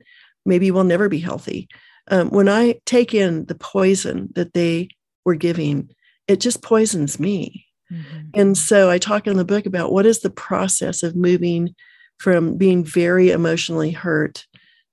[0.45, 1.67] maybe will never be healthy,
[2.09, 4.89] um, when I take in the poison that they
[5.29, 5.91] we're giving,
[6.27, 7.67] it just poisons me.
[7.91, 8.29] Mm-hmm.
[8.33, 11.75] And so I talk in the book about what is the process of moving
[12.17, 14.47] from being very emotionally hurt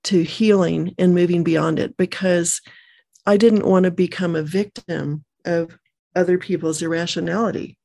[0.05, 2.61] to healing and moving beyond it because
[3.25, 5.79] I didn't want to become a victim of
[6.15, 7.79] other people's irrationality.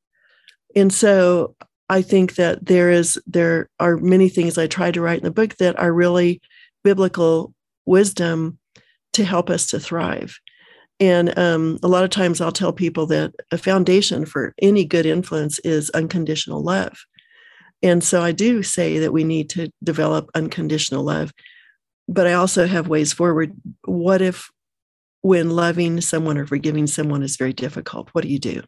[0.76, 1.56] And so
[1.88, 5.30] I think that there is there are many things I try to write in the
[5.30, 6.42] book that are really
[6.84, 7.54] biblical
[7.86, 8.58] wisdom
[9.14, 10.38] to help us to thrive.
[11.00, 15.06] And um, a lot of times I'll tell people that a foundation for any good
[15.06, 16.96] influence is unconditional love.
[17.82, 21.32] And so I do say that we need to develop unconditional love.
[22.08, 23.52] But I also have ways forward.
[23.84, 24.50] What if,
[25.22, 28.62] when loving someone or forgiving someone is very difficult, what do you do?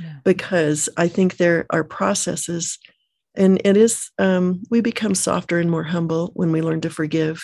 [0.00, 0.16] Yeah.
[0.24, 2.78] Because I think there are processes,
[3.36, 7.40] and it is, um, we become softer and more humble when we learn to forgive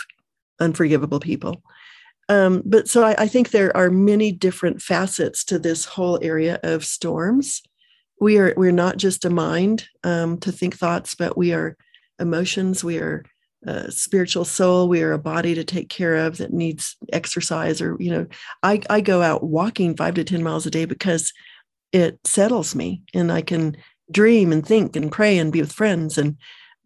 [0.61, 1.63] unforgivable people.
[2.29, 6.61] Um, but so I, I, think there are many different facets to this whole area
[6.63, 7.63] of storms.
[8.21, 11.77] We are we're not just a mind um, to think thoughts, but we are
[12.19, 12.85] emotions.
[12.85, 13.25] We are
[13.65, 14.89] a spiritual soul.
[14.89, 17.81] We are a body to take care of that needs exercise.
[17.81, 18.27] Or you know,
[18.63, 21.33] I I go out walking five to ten miles a day because
[21.93, 23.77] it settles me, and I can
[24.11, 26.19] dream and think and pray and be with friends.
[26.19, 26.37] And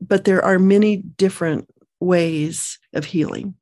[0.00, 1.68] but there are many different
[2.00, 3.55] ways of healing.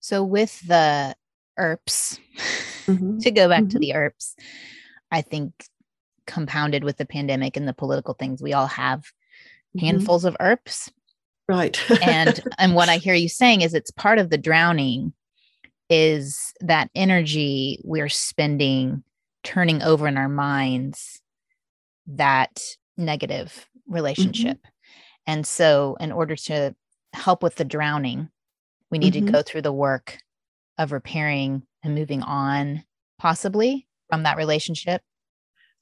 [0.00, 1.14] So with the
[1.58, 2.18] ERPs,
[2.86, 3.18] mm-hmm.
[3.18, 3.68] to go back mm-hmm.
[3.68, 4.34] to the ERPs,
[5.10, 5.52] I think
[6.26, 9.86] compounded with the pandemic and the political things, we all have mm-hmm.
[9.86, 10.90] handfuls of ERPs.
[11.48, 11.80] Right.
[12.02, 15.12] and and what I hear you saying is it's part of the drowning
[15.88, 19.02] is that energy we're spending
[19.42, 21.20] turning over in our minds
[22.06, 22.62] that
[22.96, 23.94] negative mm-hmm.
[23.94, 24.58] relationship.
[25.26, 26.74] And so in order to
[27.12, 28.30] help with the drowning,
[28.90, 29.26] we need mm-hmm.
[29.26, 30.18] to go through the work
[30.78, 32.84] of repairing and moving on,
[33.18, 35.02] possibly from that relationship.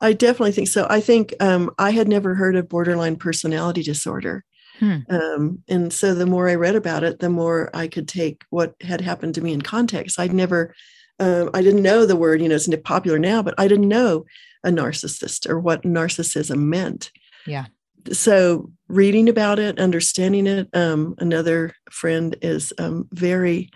[0.01, 0.87] I definitely think so.
[0.89, 4.45] I think um, I had never heard of borderline personality disorder.
[4.79, 4.99] Hmm.
[5.09, 8.75] Um, and so the more I read about it, the more I could take what
[8.81, 10.21] had happened to me in context.
[10.21, 10.75] I'd never,
[11.19, 14.25] um, I didn't know the word, you know, it's popular now, but I didn't know
[14.63, 17.11] a narcissist or what narcissism meant.
[17.45, 17.67] Yeah
[18.13, 20.69] so reading about it, understanding it.
[20.73, 23.71] Um, another friend is um, very,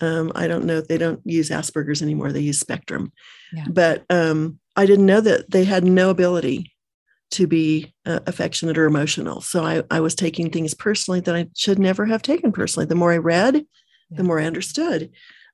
[0.00, 3.12] um, I don't know, they don't use Asperger's anymore, they use Spectrum.
[3.52, 3.66] Yeah.
[3.68, 6.72] But um, I didn't know that they had no ability
[7.32, 9.40] to be uh, affectionate or emotional.
[9.40, 12.86] So I, I was taking things personally that I should never have taken personally.
[12.86, 13.62] The more I read, yeah.
[14.10, 15.10] the more I understood.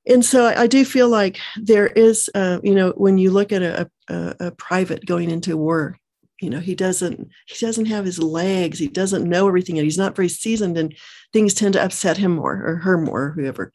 [0.07, 3.53] And so I, I do feel like there is, uh, you know, when you look
[3.53, 5.99] at a, a, a private going into war
[6.41, 8.78] you know he doesn't he doesn't have his legs.
[8.78, 10.95] He doesn't know everything and he's not very seasoned and
[11.32, 13.72] things tend to upset him more or her more or whoever.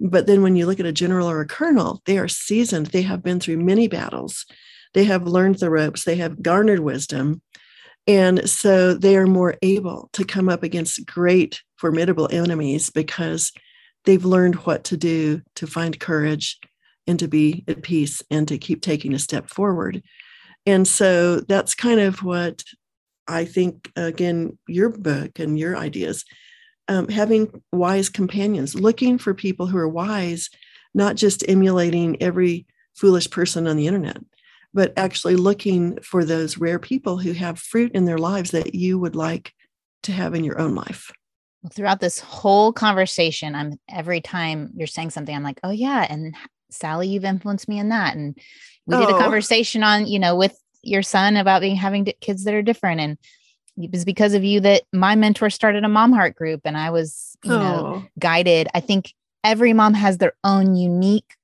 [0.00, 2.86] But then when you look at a general or a colonel they are seasoned.
[2.86, 4.46] They have been through many battles.
[4.94, 6.04] They have learned the ropes.
[6.04, 7.42] They have garnered wisdom.
[8.06, 13.52] And so they are more able to come up against great formidable enemies because
[14.04, 16.58] they've learned what to do to find courage
[17.06, 20.02] and to be at peace and to keep taking a step forward.
[20.68, 22.62] And so that's kind of what
[23.26, 26.26] I think, again, your book and your ideas,
[26.88, 30.50] um, having wise companions, looking for people who are wise,
[30.92, 34.18] not just emulating every foolish person on the internet,
[34.74, 38.98] but actually looking for those rare people who have fruit in their lives that you
[38.98, 39.54] would like
[40.02, 41.10] to have in your own life.
[41.62, 46.06] Well, throughout this whole conversation, I'm every time you're saying something, I'm like, oh yeah,
[46.10, 46.34] and
[46.70, 48.16] Sally, you've influenced me in that.
[48.16, 48.38] And
[48.88, 49.00] we oh.
[49.00, 49.18] did a oh.
[49.18, 53.00] conversation on, you know, with your son about being having kids that are different.
[53.00, 53.18] And
[53.76, 56.90] it was because of you that my mentor started a mom heart group and I
[56.90, 57.58] was, you oh.
[57.58, 58.68] know, guided.
[58.74, 59.12] I think
[59.44, 61.36] every mom has their own unique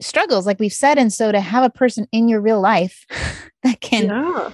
[0.00, 0.98] struggles, like we've said.
[0.98, 3.06] And so to have a person in your real life
[3.62, 4.50] that can yeah.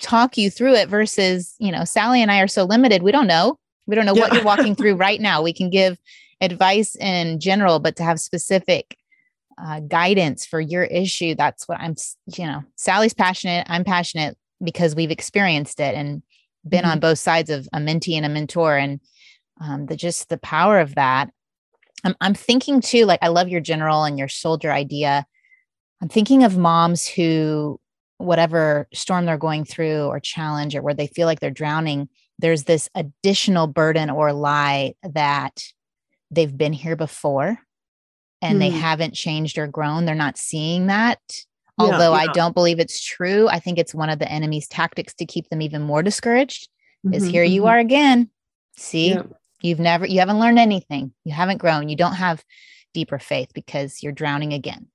[0.00, 3.28] talk you through it versus, you know, Sally and I are so limited, we don't
[3.28, 3.58] know.
[3.86, 4.22] We don't know yeah.
[4.22, 5.40] what you're walking through right now.
[5.40, 5.98] We can give
[6.40, 8.96] advice in general, but to have specific
[9.62, 11.94] uh, guidance for your issue, that's what I'm,
[12.26, 13.66] you know, Sally's passionate.
[13.68, 16.22] I'm passionate because we've experienced it and
[16.68, 16.92] been mm-hmm.
[16.92, 18.76] on both sides of a mentee and a mentor.
[18.76, 19.00] And
[19.60, 21.30] um, the just the power of that.
[22.04, 25.26] I'm, I'm thinking too, like, I love your general and your soldier idea.
[26.00, 27.78] I'm thinking of moms who,
[28.16, 32.08] whatever storm they're going through or challenge or where they feel like they're drowning,
[32.38, 35.62] there's this additional burden or lie that
[36.30, 37.58] they've been here before
[38.42, 38.60] and mm.
[38.60, 38.78] they hmm.
[38.78, 40.04] haven't changed or grown.
[40.04, 41.20] They're not seeing that.
[41.78, 42.30] Although yeah, yeah.
[42.30, 45.48] I don't believe it's true, I think it's one of the enemy's tactics to keep
[45.48, 46.68] them even more discouraged.
[47.06, 47.52] Mm-hmm, is here mm-hmm.
[47.54, 48.28] you are again.
[48.76, 49.22] See, yeah.
[49.62, 51.12] you've never, you haven't learned anything.
[51.24, 51.88] You haven't grown.
[51.88, 52.44] You don't have
[52.92, 54.88] deeper faith because you're drowning again.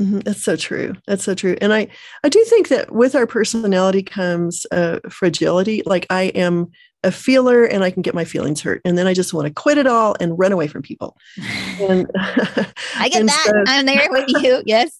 [0.00, 0.20] Mm-hmm.
[0.20, 0.94] That's so true.
[1.06, 1.56] That's so true.
[1.60, 1.88] And I,
[2.22, 5.82] I do think that with our personality comes uh, fragility.
[5.86, 6.70] Like I am
[7.04, 8.80] a feeler and I can get my feelings hurt.
[8.84, 11.16] And then I just want to quit it all and run away from people.
[11.80, 13.44] And I get that.
[13.46, 14.62] So, I'm there with you.
[14.66, 14.98] Yes.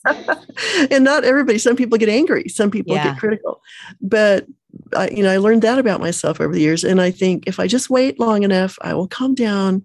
[0.91, 3.11] and not everybody, some people get angry, some people yeah.
[3.11, 3.61] get critical.
[4.01, 4.47] But
[4.95, 6.85] I, you know, I learned that about myself over the years.
[6.85, 9.83] And I think if I just wait long enough, I will calm down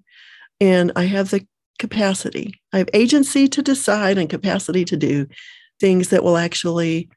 [0.59, 1.45] and I have the
[1.79, 2.53] capacity.
[2.73, 5.27] I have agency to decide and capacity to do
[5.79, 7.09] things that will actually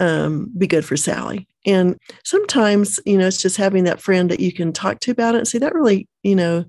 [0.00, 1.47] um, be good for Sally.
[1.68, 5.34] And sometimes, you know, it's just having that friend that you can talk to about
[5.34, 6.64] it and say, that really, you know,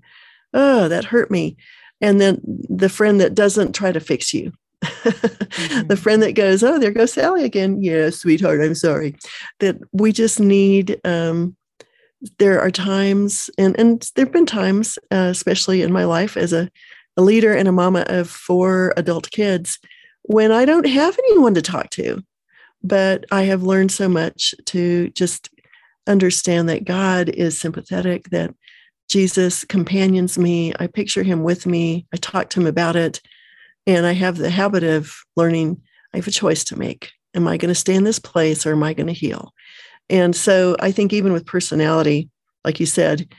[0.54, 1.56] oh, that hurt me.
[2.02, 4.52] And then the friend that doesn't try to fix you.
[4.84, 5.88] mm-hmm.
[5.88, 7.82] The friend that goes, oh, there goes Sally again.
[7.82, 9.16] Yeah, sweetheart, I'm sorry.
[9.62, 11.56] That we just need, um,
[12.38, 16.52] there are times, and, and there have been times, uh, especially in my life as
[16.52, 16.70] a,
[17.16, 19.80] a leader and a mama of four adult kids,
[20.24, 22.22] when I don't have anyone to talk to
[22.84, 25.50] but I have learned so much to just
[26.08, 28.54] understand that God is sympathetic, that
[29.10, 30.74] Jesus companions me.
[30.80, 32.06] I picture him with me.
[32.14, 33.22] I talk to him about it.
[33.88, 35.82] And I have the habit of learning
[36.14, 37.12] I have a choice to make.
[37.36, 39.54] Am I going to stay in this place or am I going to heal?
[40.10, 42.30] And so I think even with personality,
[42.66, 43.32] like you said,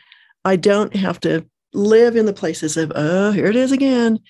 [0.44, 4.20] I don't have to live in the places of, oh, here it is again.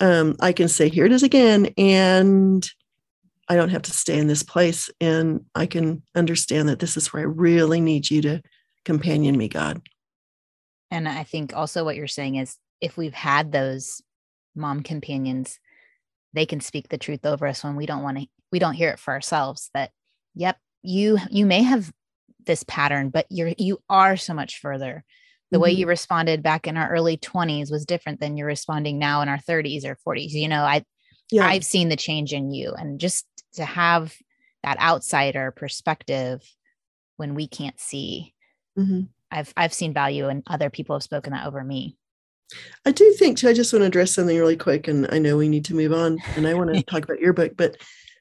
[0.00, 1.72] Um, I can say, here it is again.
[1.76, 2.68] And
[3.48, 4.90] I don't have to stay in this place.
[5.00, 8.42] And I can understand that this is where I really need you to
[8.84, 9.80] companion me, God.
[10.90, 14.02] And I think also what you're saying is if we've had those
[14.54, 15.58] mom companions,
[16.34, 18.90] they can speak the truth over us when we don't want to, we don't hear
[18.90, 19.90] it for ourselves that,
[20.34, 21.92] yep, you, you may have
[22.46, 25.04] this pattern, but you're, you are so much further.
[25.50, 25.62] The mm-hmm.
[25.62, 29.28] way you responded back in our early 20s was different than you're responding now in
[29.28, 30.32] our 30s or 40s.
[30.32, 30.84] You know, I,
[31.30, 31.46] yeah.
[31.46, 34.14] I've seen the change in you and just to have
[34.62, 36.42] that outsider perspective
[37.16, 38.34] when we can't see.
[38.78, 39.02] Mm-hmm.
[39.30, 41.96] I've I've seen value and other people have spoken that over me.
[42.86, 45.36] I do think too, I just want to address something really quick and I know
[45.36, 47.76] we need to move on and I want to talk about your book, but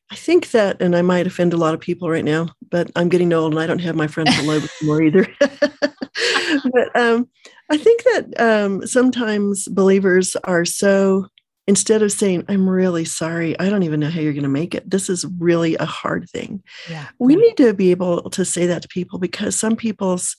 [0.10, 3.10] I think that, and I might offend a lot of people right now, but I'm
[3.10, 5.28] getting old and I don't have my frontal lobe anymore either.
[5.40, 7.30] but um,
[7.70, 11.28] I think that um, sometimes believers are so
[11.68, 14.74] instead of saying, I'm really sorry, I don't even know how you're going to make
[14.74, 14.90] it.
[14.90, 16.64] This is really a hard thing.
[16.90, 17.08] Yeah.
[17.20, 20.36] We need to be able to say that to people because some people's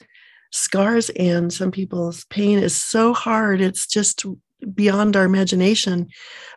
[0.51, 3.61] scars and some people's pain is so hard.
[3.61, 4.25] It's just
[4.75, 6.09] beyond our imagination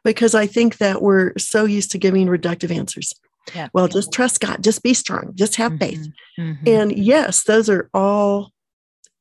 [0.04, 3.14] because I think that we're so used to giving reductive answers.
[3.54, 3.68] Yeah.
[3.74, 5.80] Well, just trust God, just be strong, just have mm-hmm.
[5.80, 6.08] faith.
[6.40, 6.68] Mm-hmm.
[6.68, 8.52] And yes, those are all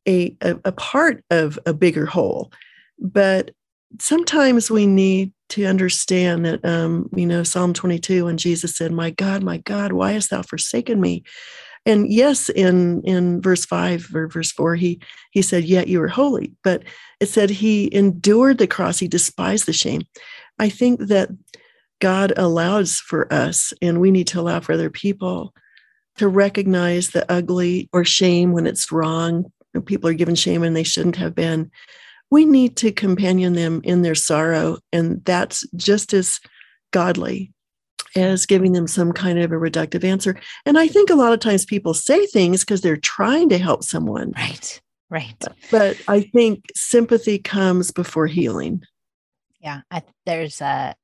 [0.06, 2.52] a, a, a part of a bigger whole.
[2.98, 3.50] But
[3.98, 9.10] sometimes we need to understand that um, you know psalm 22 when jesus said my
[9.10, 11.22] god my god why hast thou forsaken me
[11.86, 15.00] and yes in in verse 5 or verse 4 he
[15.32, 16.82] he said yet you are holy but
[17.20, 20.02] it said he endured the cross he despised the shame
[20.58, 21.30] i think that
[22.00, 25.54] God allows for us, and we need to allow for other people
[26.16, 29.52] to recognize the ugly or shame when it's wrong.
[29.86, 31.70] People are given shame and they shouldn't have been.
[32.30, 36.40] We need to companion them in their sorrow, and that's just as
[36.92, 37.52] godly
[38.16, 40.38] as giving them some kind of a reductive answer.
[40.66, 43.84] And I think a lot of times people say things because they're trying to help
[43.84, 44.32] someone.
[44.36, 44.80] Right.
[45.10, 45.44] Right.
[45.70, 48.82] But I think sympathy comes before healing.
[49.60, 49.80] Yeah.
[49.90, 50.94] I, there's a,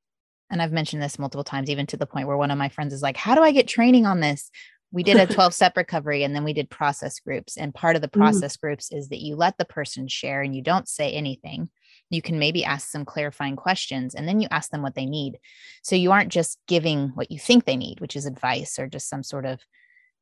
[0.49, 2.93] and I've mentioned this multiple times, even to the point where one of my friends
[2.93, 4.51] is like, How do I get training on this?
[4.97, 7.59] We did a 12 step recovery and then we did process groups.
[7.59, 8.19] And part of the mm.
[8.19, 8.61] process mm.
[8.61, 11.69] groups is that you let the person share and you don't say anything
[12.11, 15.39] you can maybe ask some clarifying questions and then you ask them what they need
[15.83, 19.09] so you aren't just giving what you think they need which is advice or just
[19.09, 19.61] some sort of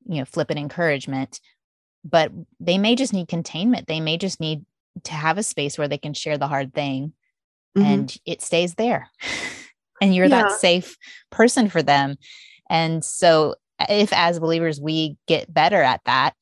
[0.07, 1.41] you know flippant encouragement
[2.05, 4.64] but they may just need containment they may just need
[5.03, 7.12] to have a space where they can share the hard thing
[7.77, 7.87] mm-hmm.
[7.87, 9.11] and it stays there
[10.01, 10.43] and you're yeah.
[10.43, 10.97] that safe
[11.31, 12.16] person for them
[12.70, 16.35] and so if as believers we get better at that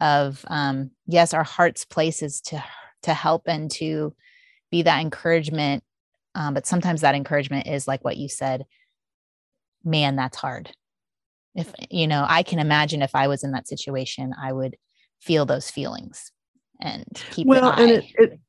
[0.00, 2.62] of um yes our heart's place is to
[3.02, 4.14] to help and to
[4.70, 5.82] be that encouragement.
[6.34, 8.66] Um, but sometimes that encouragement is like what you said,
[9.84, 10.70] man, that's hard.
[11.54, 14.76] If, you know, I can imagine if I was in that situation, I would
[15.20, 16.30] feel those feelings
[16.80, 18.40] and keep well, and it, it,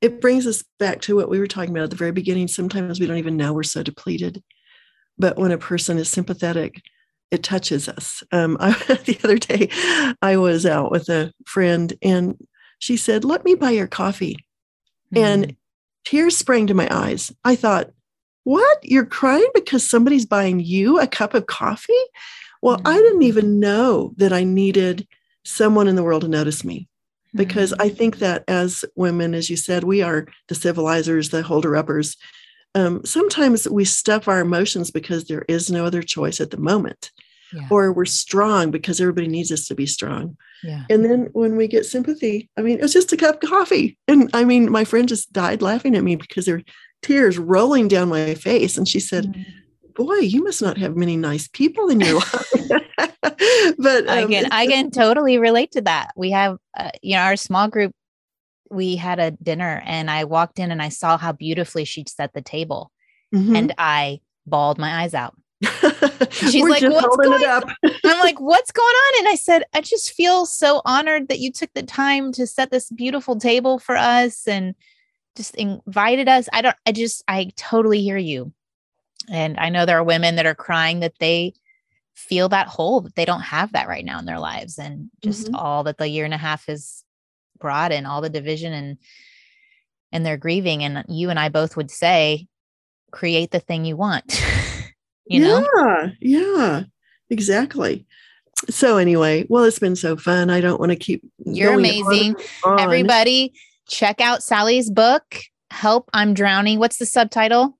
[0.00, 2.48] it brings us back to what we were talking about at the very beginning.
[2.48, 4.42] Sometimes we don't even know we're so depleted.
[5.18, 6.80] But when a person is sympathetic,
[7.30, 8.22] it touches us.
[8.32, 8.72] Um, I,
[9.04, 9.68] the other day,
[10.22, 12.36] I was out with a friend and
[12.78, 14.36] she said, Let me buy your coffee.
[15.14, 15.24] Mm-hmm.
[15.24, 15.56] And
[16.04, 17.32] tears sprang to my eyes.
[17.44, 17.90] I thought,
[18.44, 18.78] what?
[18.82, 21.92] You're crying because somebody's buying you a cup of coffee?
[22.62, 22.86] Well, mm-hmm.
[22.86, 25.06] I didn't even know that I needed
[25.44, 26.88] someone in the world to notice me
[27.34, 27.82] because mm-hmm.
[27.82, 32.16] I think that as women, as you said, we are the civilizers, the holder uppers.
[32.78, 37.10] Um, sometimes we stuff our emotions because there is no other choice at the moment
[37.52, 37.66] yeah.
[37.70, 40.36] or we're strong because everybody needs us to be strong.
[40.62, 40.84] Yeah.
[40.90, 43.98] And then when we get sympathy, I mean, it's just a cup of coffee.
[44.06, 46.64] And I mean, my friend just died laughing at me because there were
[47.02, 48.76] tears rolling down my face.
[48.76, 49.44] And she said, mm
[49.94, 52.54] Boy, you must not have many nice people in your life.
[53.78, 56.12] but um, I can I can totally relate to that.
[56.14, 57.90] We have uh, you know our small group
[58.70, 62.32] we had a dinner and I walked in and I saw how beautifully she set
[62.34, 62.92] the table
[63.34, 63.56] mm-hmm.
[63.56, 65.34] and I bawled my eyes out.
[66.30, 67.74] She's like, what's going on?
[68.04, 69.18] I'm like, what's going on?
[69.20, 72.70] And I said, I just feel so honored that you took the time to set
[72.70, 74.74] this beautiful table for us and
[75.36, 76.48] just invited us.
[76.52, 78.52] I don't, I just, I totally hear you.
[79.30, 81.54] And I know there are women that are crying that they
[82.14, 84.78] feel that hole, that they don't have that right now in their lives.
[84.78, 85.56] And just mm-hmm.
[85.56, 87.04] all that the year and a half has
[87.58, 88.98] brought and all the division and,
[90.12, 90.82] and they're grieving.
[90.82, 92.48] And you and I both would say,
[93.10, 94.42] create the thing you want.
[95.26, 95.66] you know?
[95.76, 96.82] Yeah, yeah,
[97.30, 98.06] exactly.
[98.68, 100.50] So anyway, well, it's been so fun.
[100.50, 101.22] I don't want to keep.
[101.38, 102.80] You're amazing, on.
[102.80, 103.52] everybody.
[103.86, 105.22] Check out Sally's book.
[105.70, 106.10] Help!
[106.12, 106.78] I'm drowning.
[106.78, 107.78] What's the subtitle?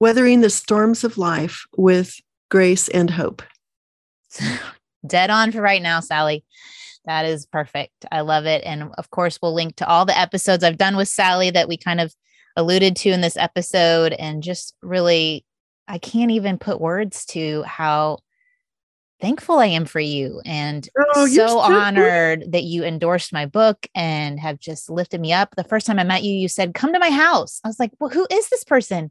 [0.00, 2.14] Weathering the storms of life with
[2.50, 3.42] grace and hope.
[5.06, 6.44] Dead on for right now, Sally.
[7.08, 8.04] That is perfect.
[8.12, 8.62] I love it.
[8.66, 11.78] And of course, we'll link to all the episodes I've done with Sally that we
[11.78, 12.14] kind of
[12.54, 15.46] alluded to in this episode and just really
[15.88, 18.18] I can't even put words to how
[19.22, 24.38] thankful I am for you and oh, so honored that you endorsed my book and
[24.38, 25.56] have just lifted me up.
[25.56, 27.58] The first time I met you, you said, Come to my house.
[27.64, 29.10] I was like, Well, who is this person?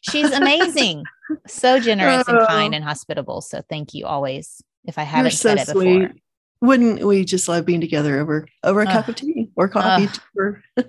[0.00, 1.04] She's amazing.
[1.46, 3.42] so generous and kind and hospitable.
[3.42, 4.62] So thank you always.
[4.86, 6.10] If I haven't so said it sweet.
[6.64, 10.08] Wouldn't we just love being together over over a uh, cup of tea or coffee?
[10.38, 10.52] Uh,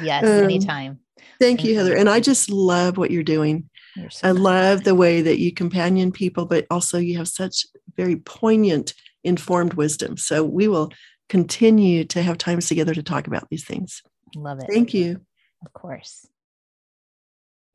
[0.00, 1.00] yes, um, anytime.
[1.18, 1.96] Thank, thank you, Heather.
[1.96, 3.68] And I just love what you're doing.
[4.10, 7.64] So I love the way that you companion people, but also you have such
[7.96, 10.16] very poignant, informed wisdom.
[10.16, 10.92] So we will
[11.28, 14.02] continue to have times together to talk about these things.
[14.36, 14.66] Love it.
[14.70, 15.20] Thank you.
[15.64, 16.26] Of course.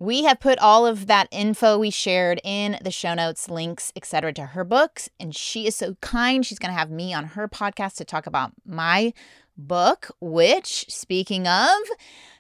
[0.02, 4.34] We have put all of that info we shared in the show notes, links, etc.,
[4.34, 5.10] to her books.
[5.20, 6.44] And she is so kind.
[6.44, 9.14] She's going to have me on her podcast to talk about my
[9.56, 11.78] book, which, speaking of,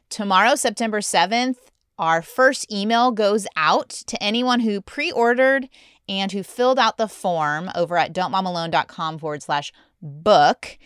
[0.09, 1.57] tomorrow, September 7th,
[1.99, 5.69] our first email goes out to anyone who pre ordered
[6.09, 10.79] and who filled out the form over at don'tmomalone.com forward slash book.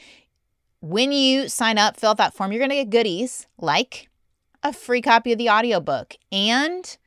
[0.82, 4.10] When you sign up, fill out that form, you're going to get goodies like
[4.66, 6.98] a free copy of the audiobook and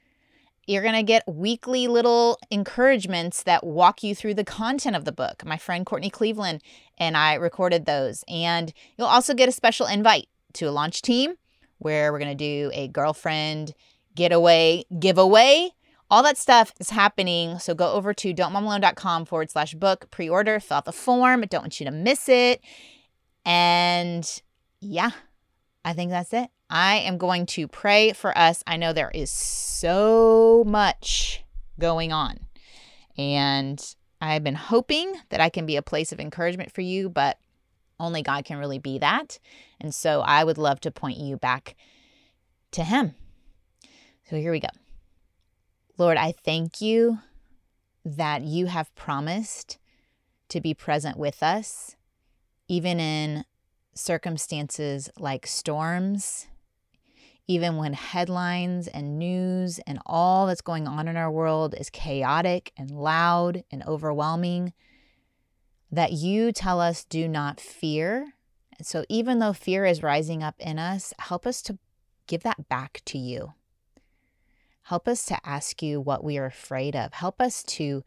[0.69, 5.11] you're going to get weekly little encouragements that walk you through the content of the
[5.11, 5.45] book.
[5.45, 6.63] My friend Courtney Cleveland
[6.99, 8.23] and I recorded those.
[8.29, 11.35] And you'll also get a special invite to a launch team
[11.79, 13.75] where we're going to do a girlfriend
[14.15, 15.71] getaway giveaway
[16.11, 17.59] all that stuff is happening.
[17.59, 21.43] So go over to don'tmomalone.com forward slash book, pre order, fill out the form.
[21.43, 22.63] I don't want you to miss it.
[23.45, 24.43] And
[24.81, 25.11] yeah,
[25.85, 26.49] I think that's it.
[26.71, 28.63] I am going to pray for us.
[28.67, 31.45] I know there is so much
[31.79, 32.41] going on.
[33.17, 33.83] And
[34.21, 37.39] I've been hoping that I can be a place of encouragement for you, but
[37.99, 39.39] only God can really be that.
[39.81, 41.75] And so I would love to point you back
[42.73, 43.15] to Him.
[44.29, 44.69] So here we go.
[45.97, 47.19] Lord, I thank you
[48.05, 49.79] that you have promised
[50.49, 51.97] to be present with us,
[52.69, 53.45] even in
[53.95, 56.47] circumstances like storms,
[57.49, 62.73] even when headlines and news and all that's going on in our world is chaotic
[62.77, 64.75] and loud and overwhelming,
[65.91, 68.35] that you tell us do not fear.
[68.83, 71.79] So, even though fear is rising up in us, help us to
[72.27, 73.55] give that back to you.
[74.83, 77.15] Help us to ask you what we are afraid of.
[77.15, 78.05] Help us to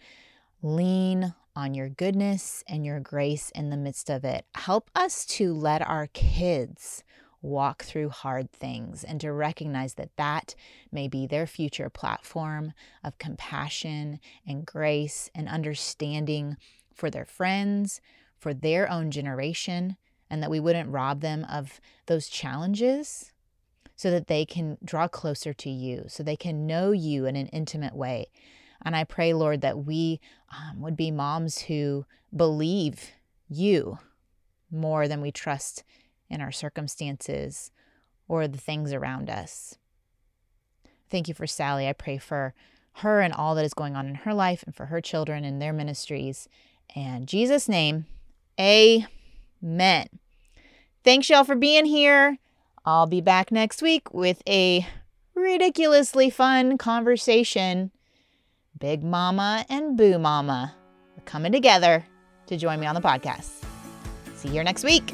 [0.61, 4.45] lean on your goodness and your grace in the midst of it.
[4.55, 7.03] Help us to let our kids
[7.41, 10.55] walk through hard things and to recognize that that
[10.91, 12.73] may be their future platform
[13.03, 16.55] of compassion and grace and understanding
[16.93, 17.99] for their friends,
[18.37, 19.97] for their own generation,
[20.29, 23.31] and that we wouldn't rob them of those challenges
[23.95, 27.47] so that they can draw closer to you, so they can know you in an
[27.47, 28.27] intimate way.
[28.83, 30.19] And I pray, Lord, that we
[30.49, 33.11] um, would be moms who believe
[33.47, 33.99] you
[34.71, 35.83] more than we trust
[36.32, 37.71] in our circumstances
[38.27, 39.77] or the things around us.
[41.09, 41.88] Thank you for Sally.
[41.88, 42.53] I pray for
[42.95, 45.61] her and all that is going on in her life and for her children and
[45.61, 46.47] their ministries.
[46.95, 48.05] And Jesus' name,
[48.59, 50.07] amen.
[51.03, 52.38] Thanks, y'all, for being here.
[52.86, 54.88] I'll be back next week with a
[55.36, 57.91] ridiculously fun conversation.
[58.79, 60.73] Big Mama and Boo Mama
[61.17, 62.05] are coming together
[62.47, 63.63] to join me on the podcast.
[64.36, 65.13] See you here next week.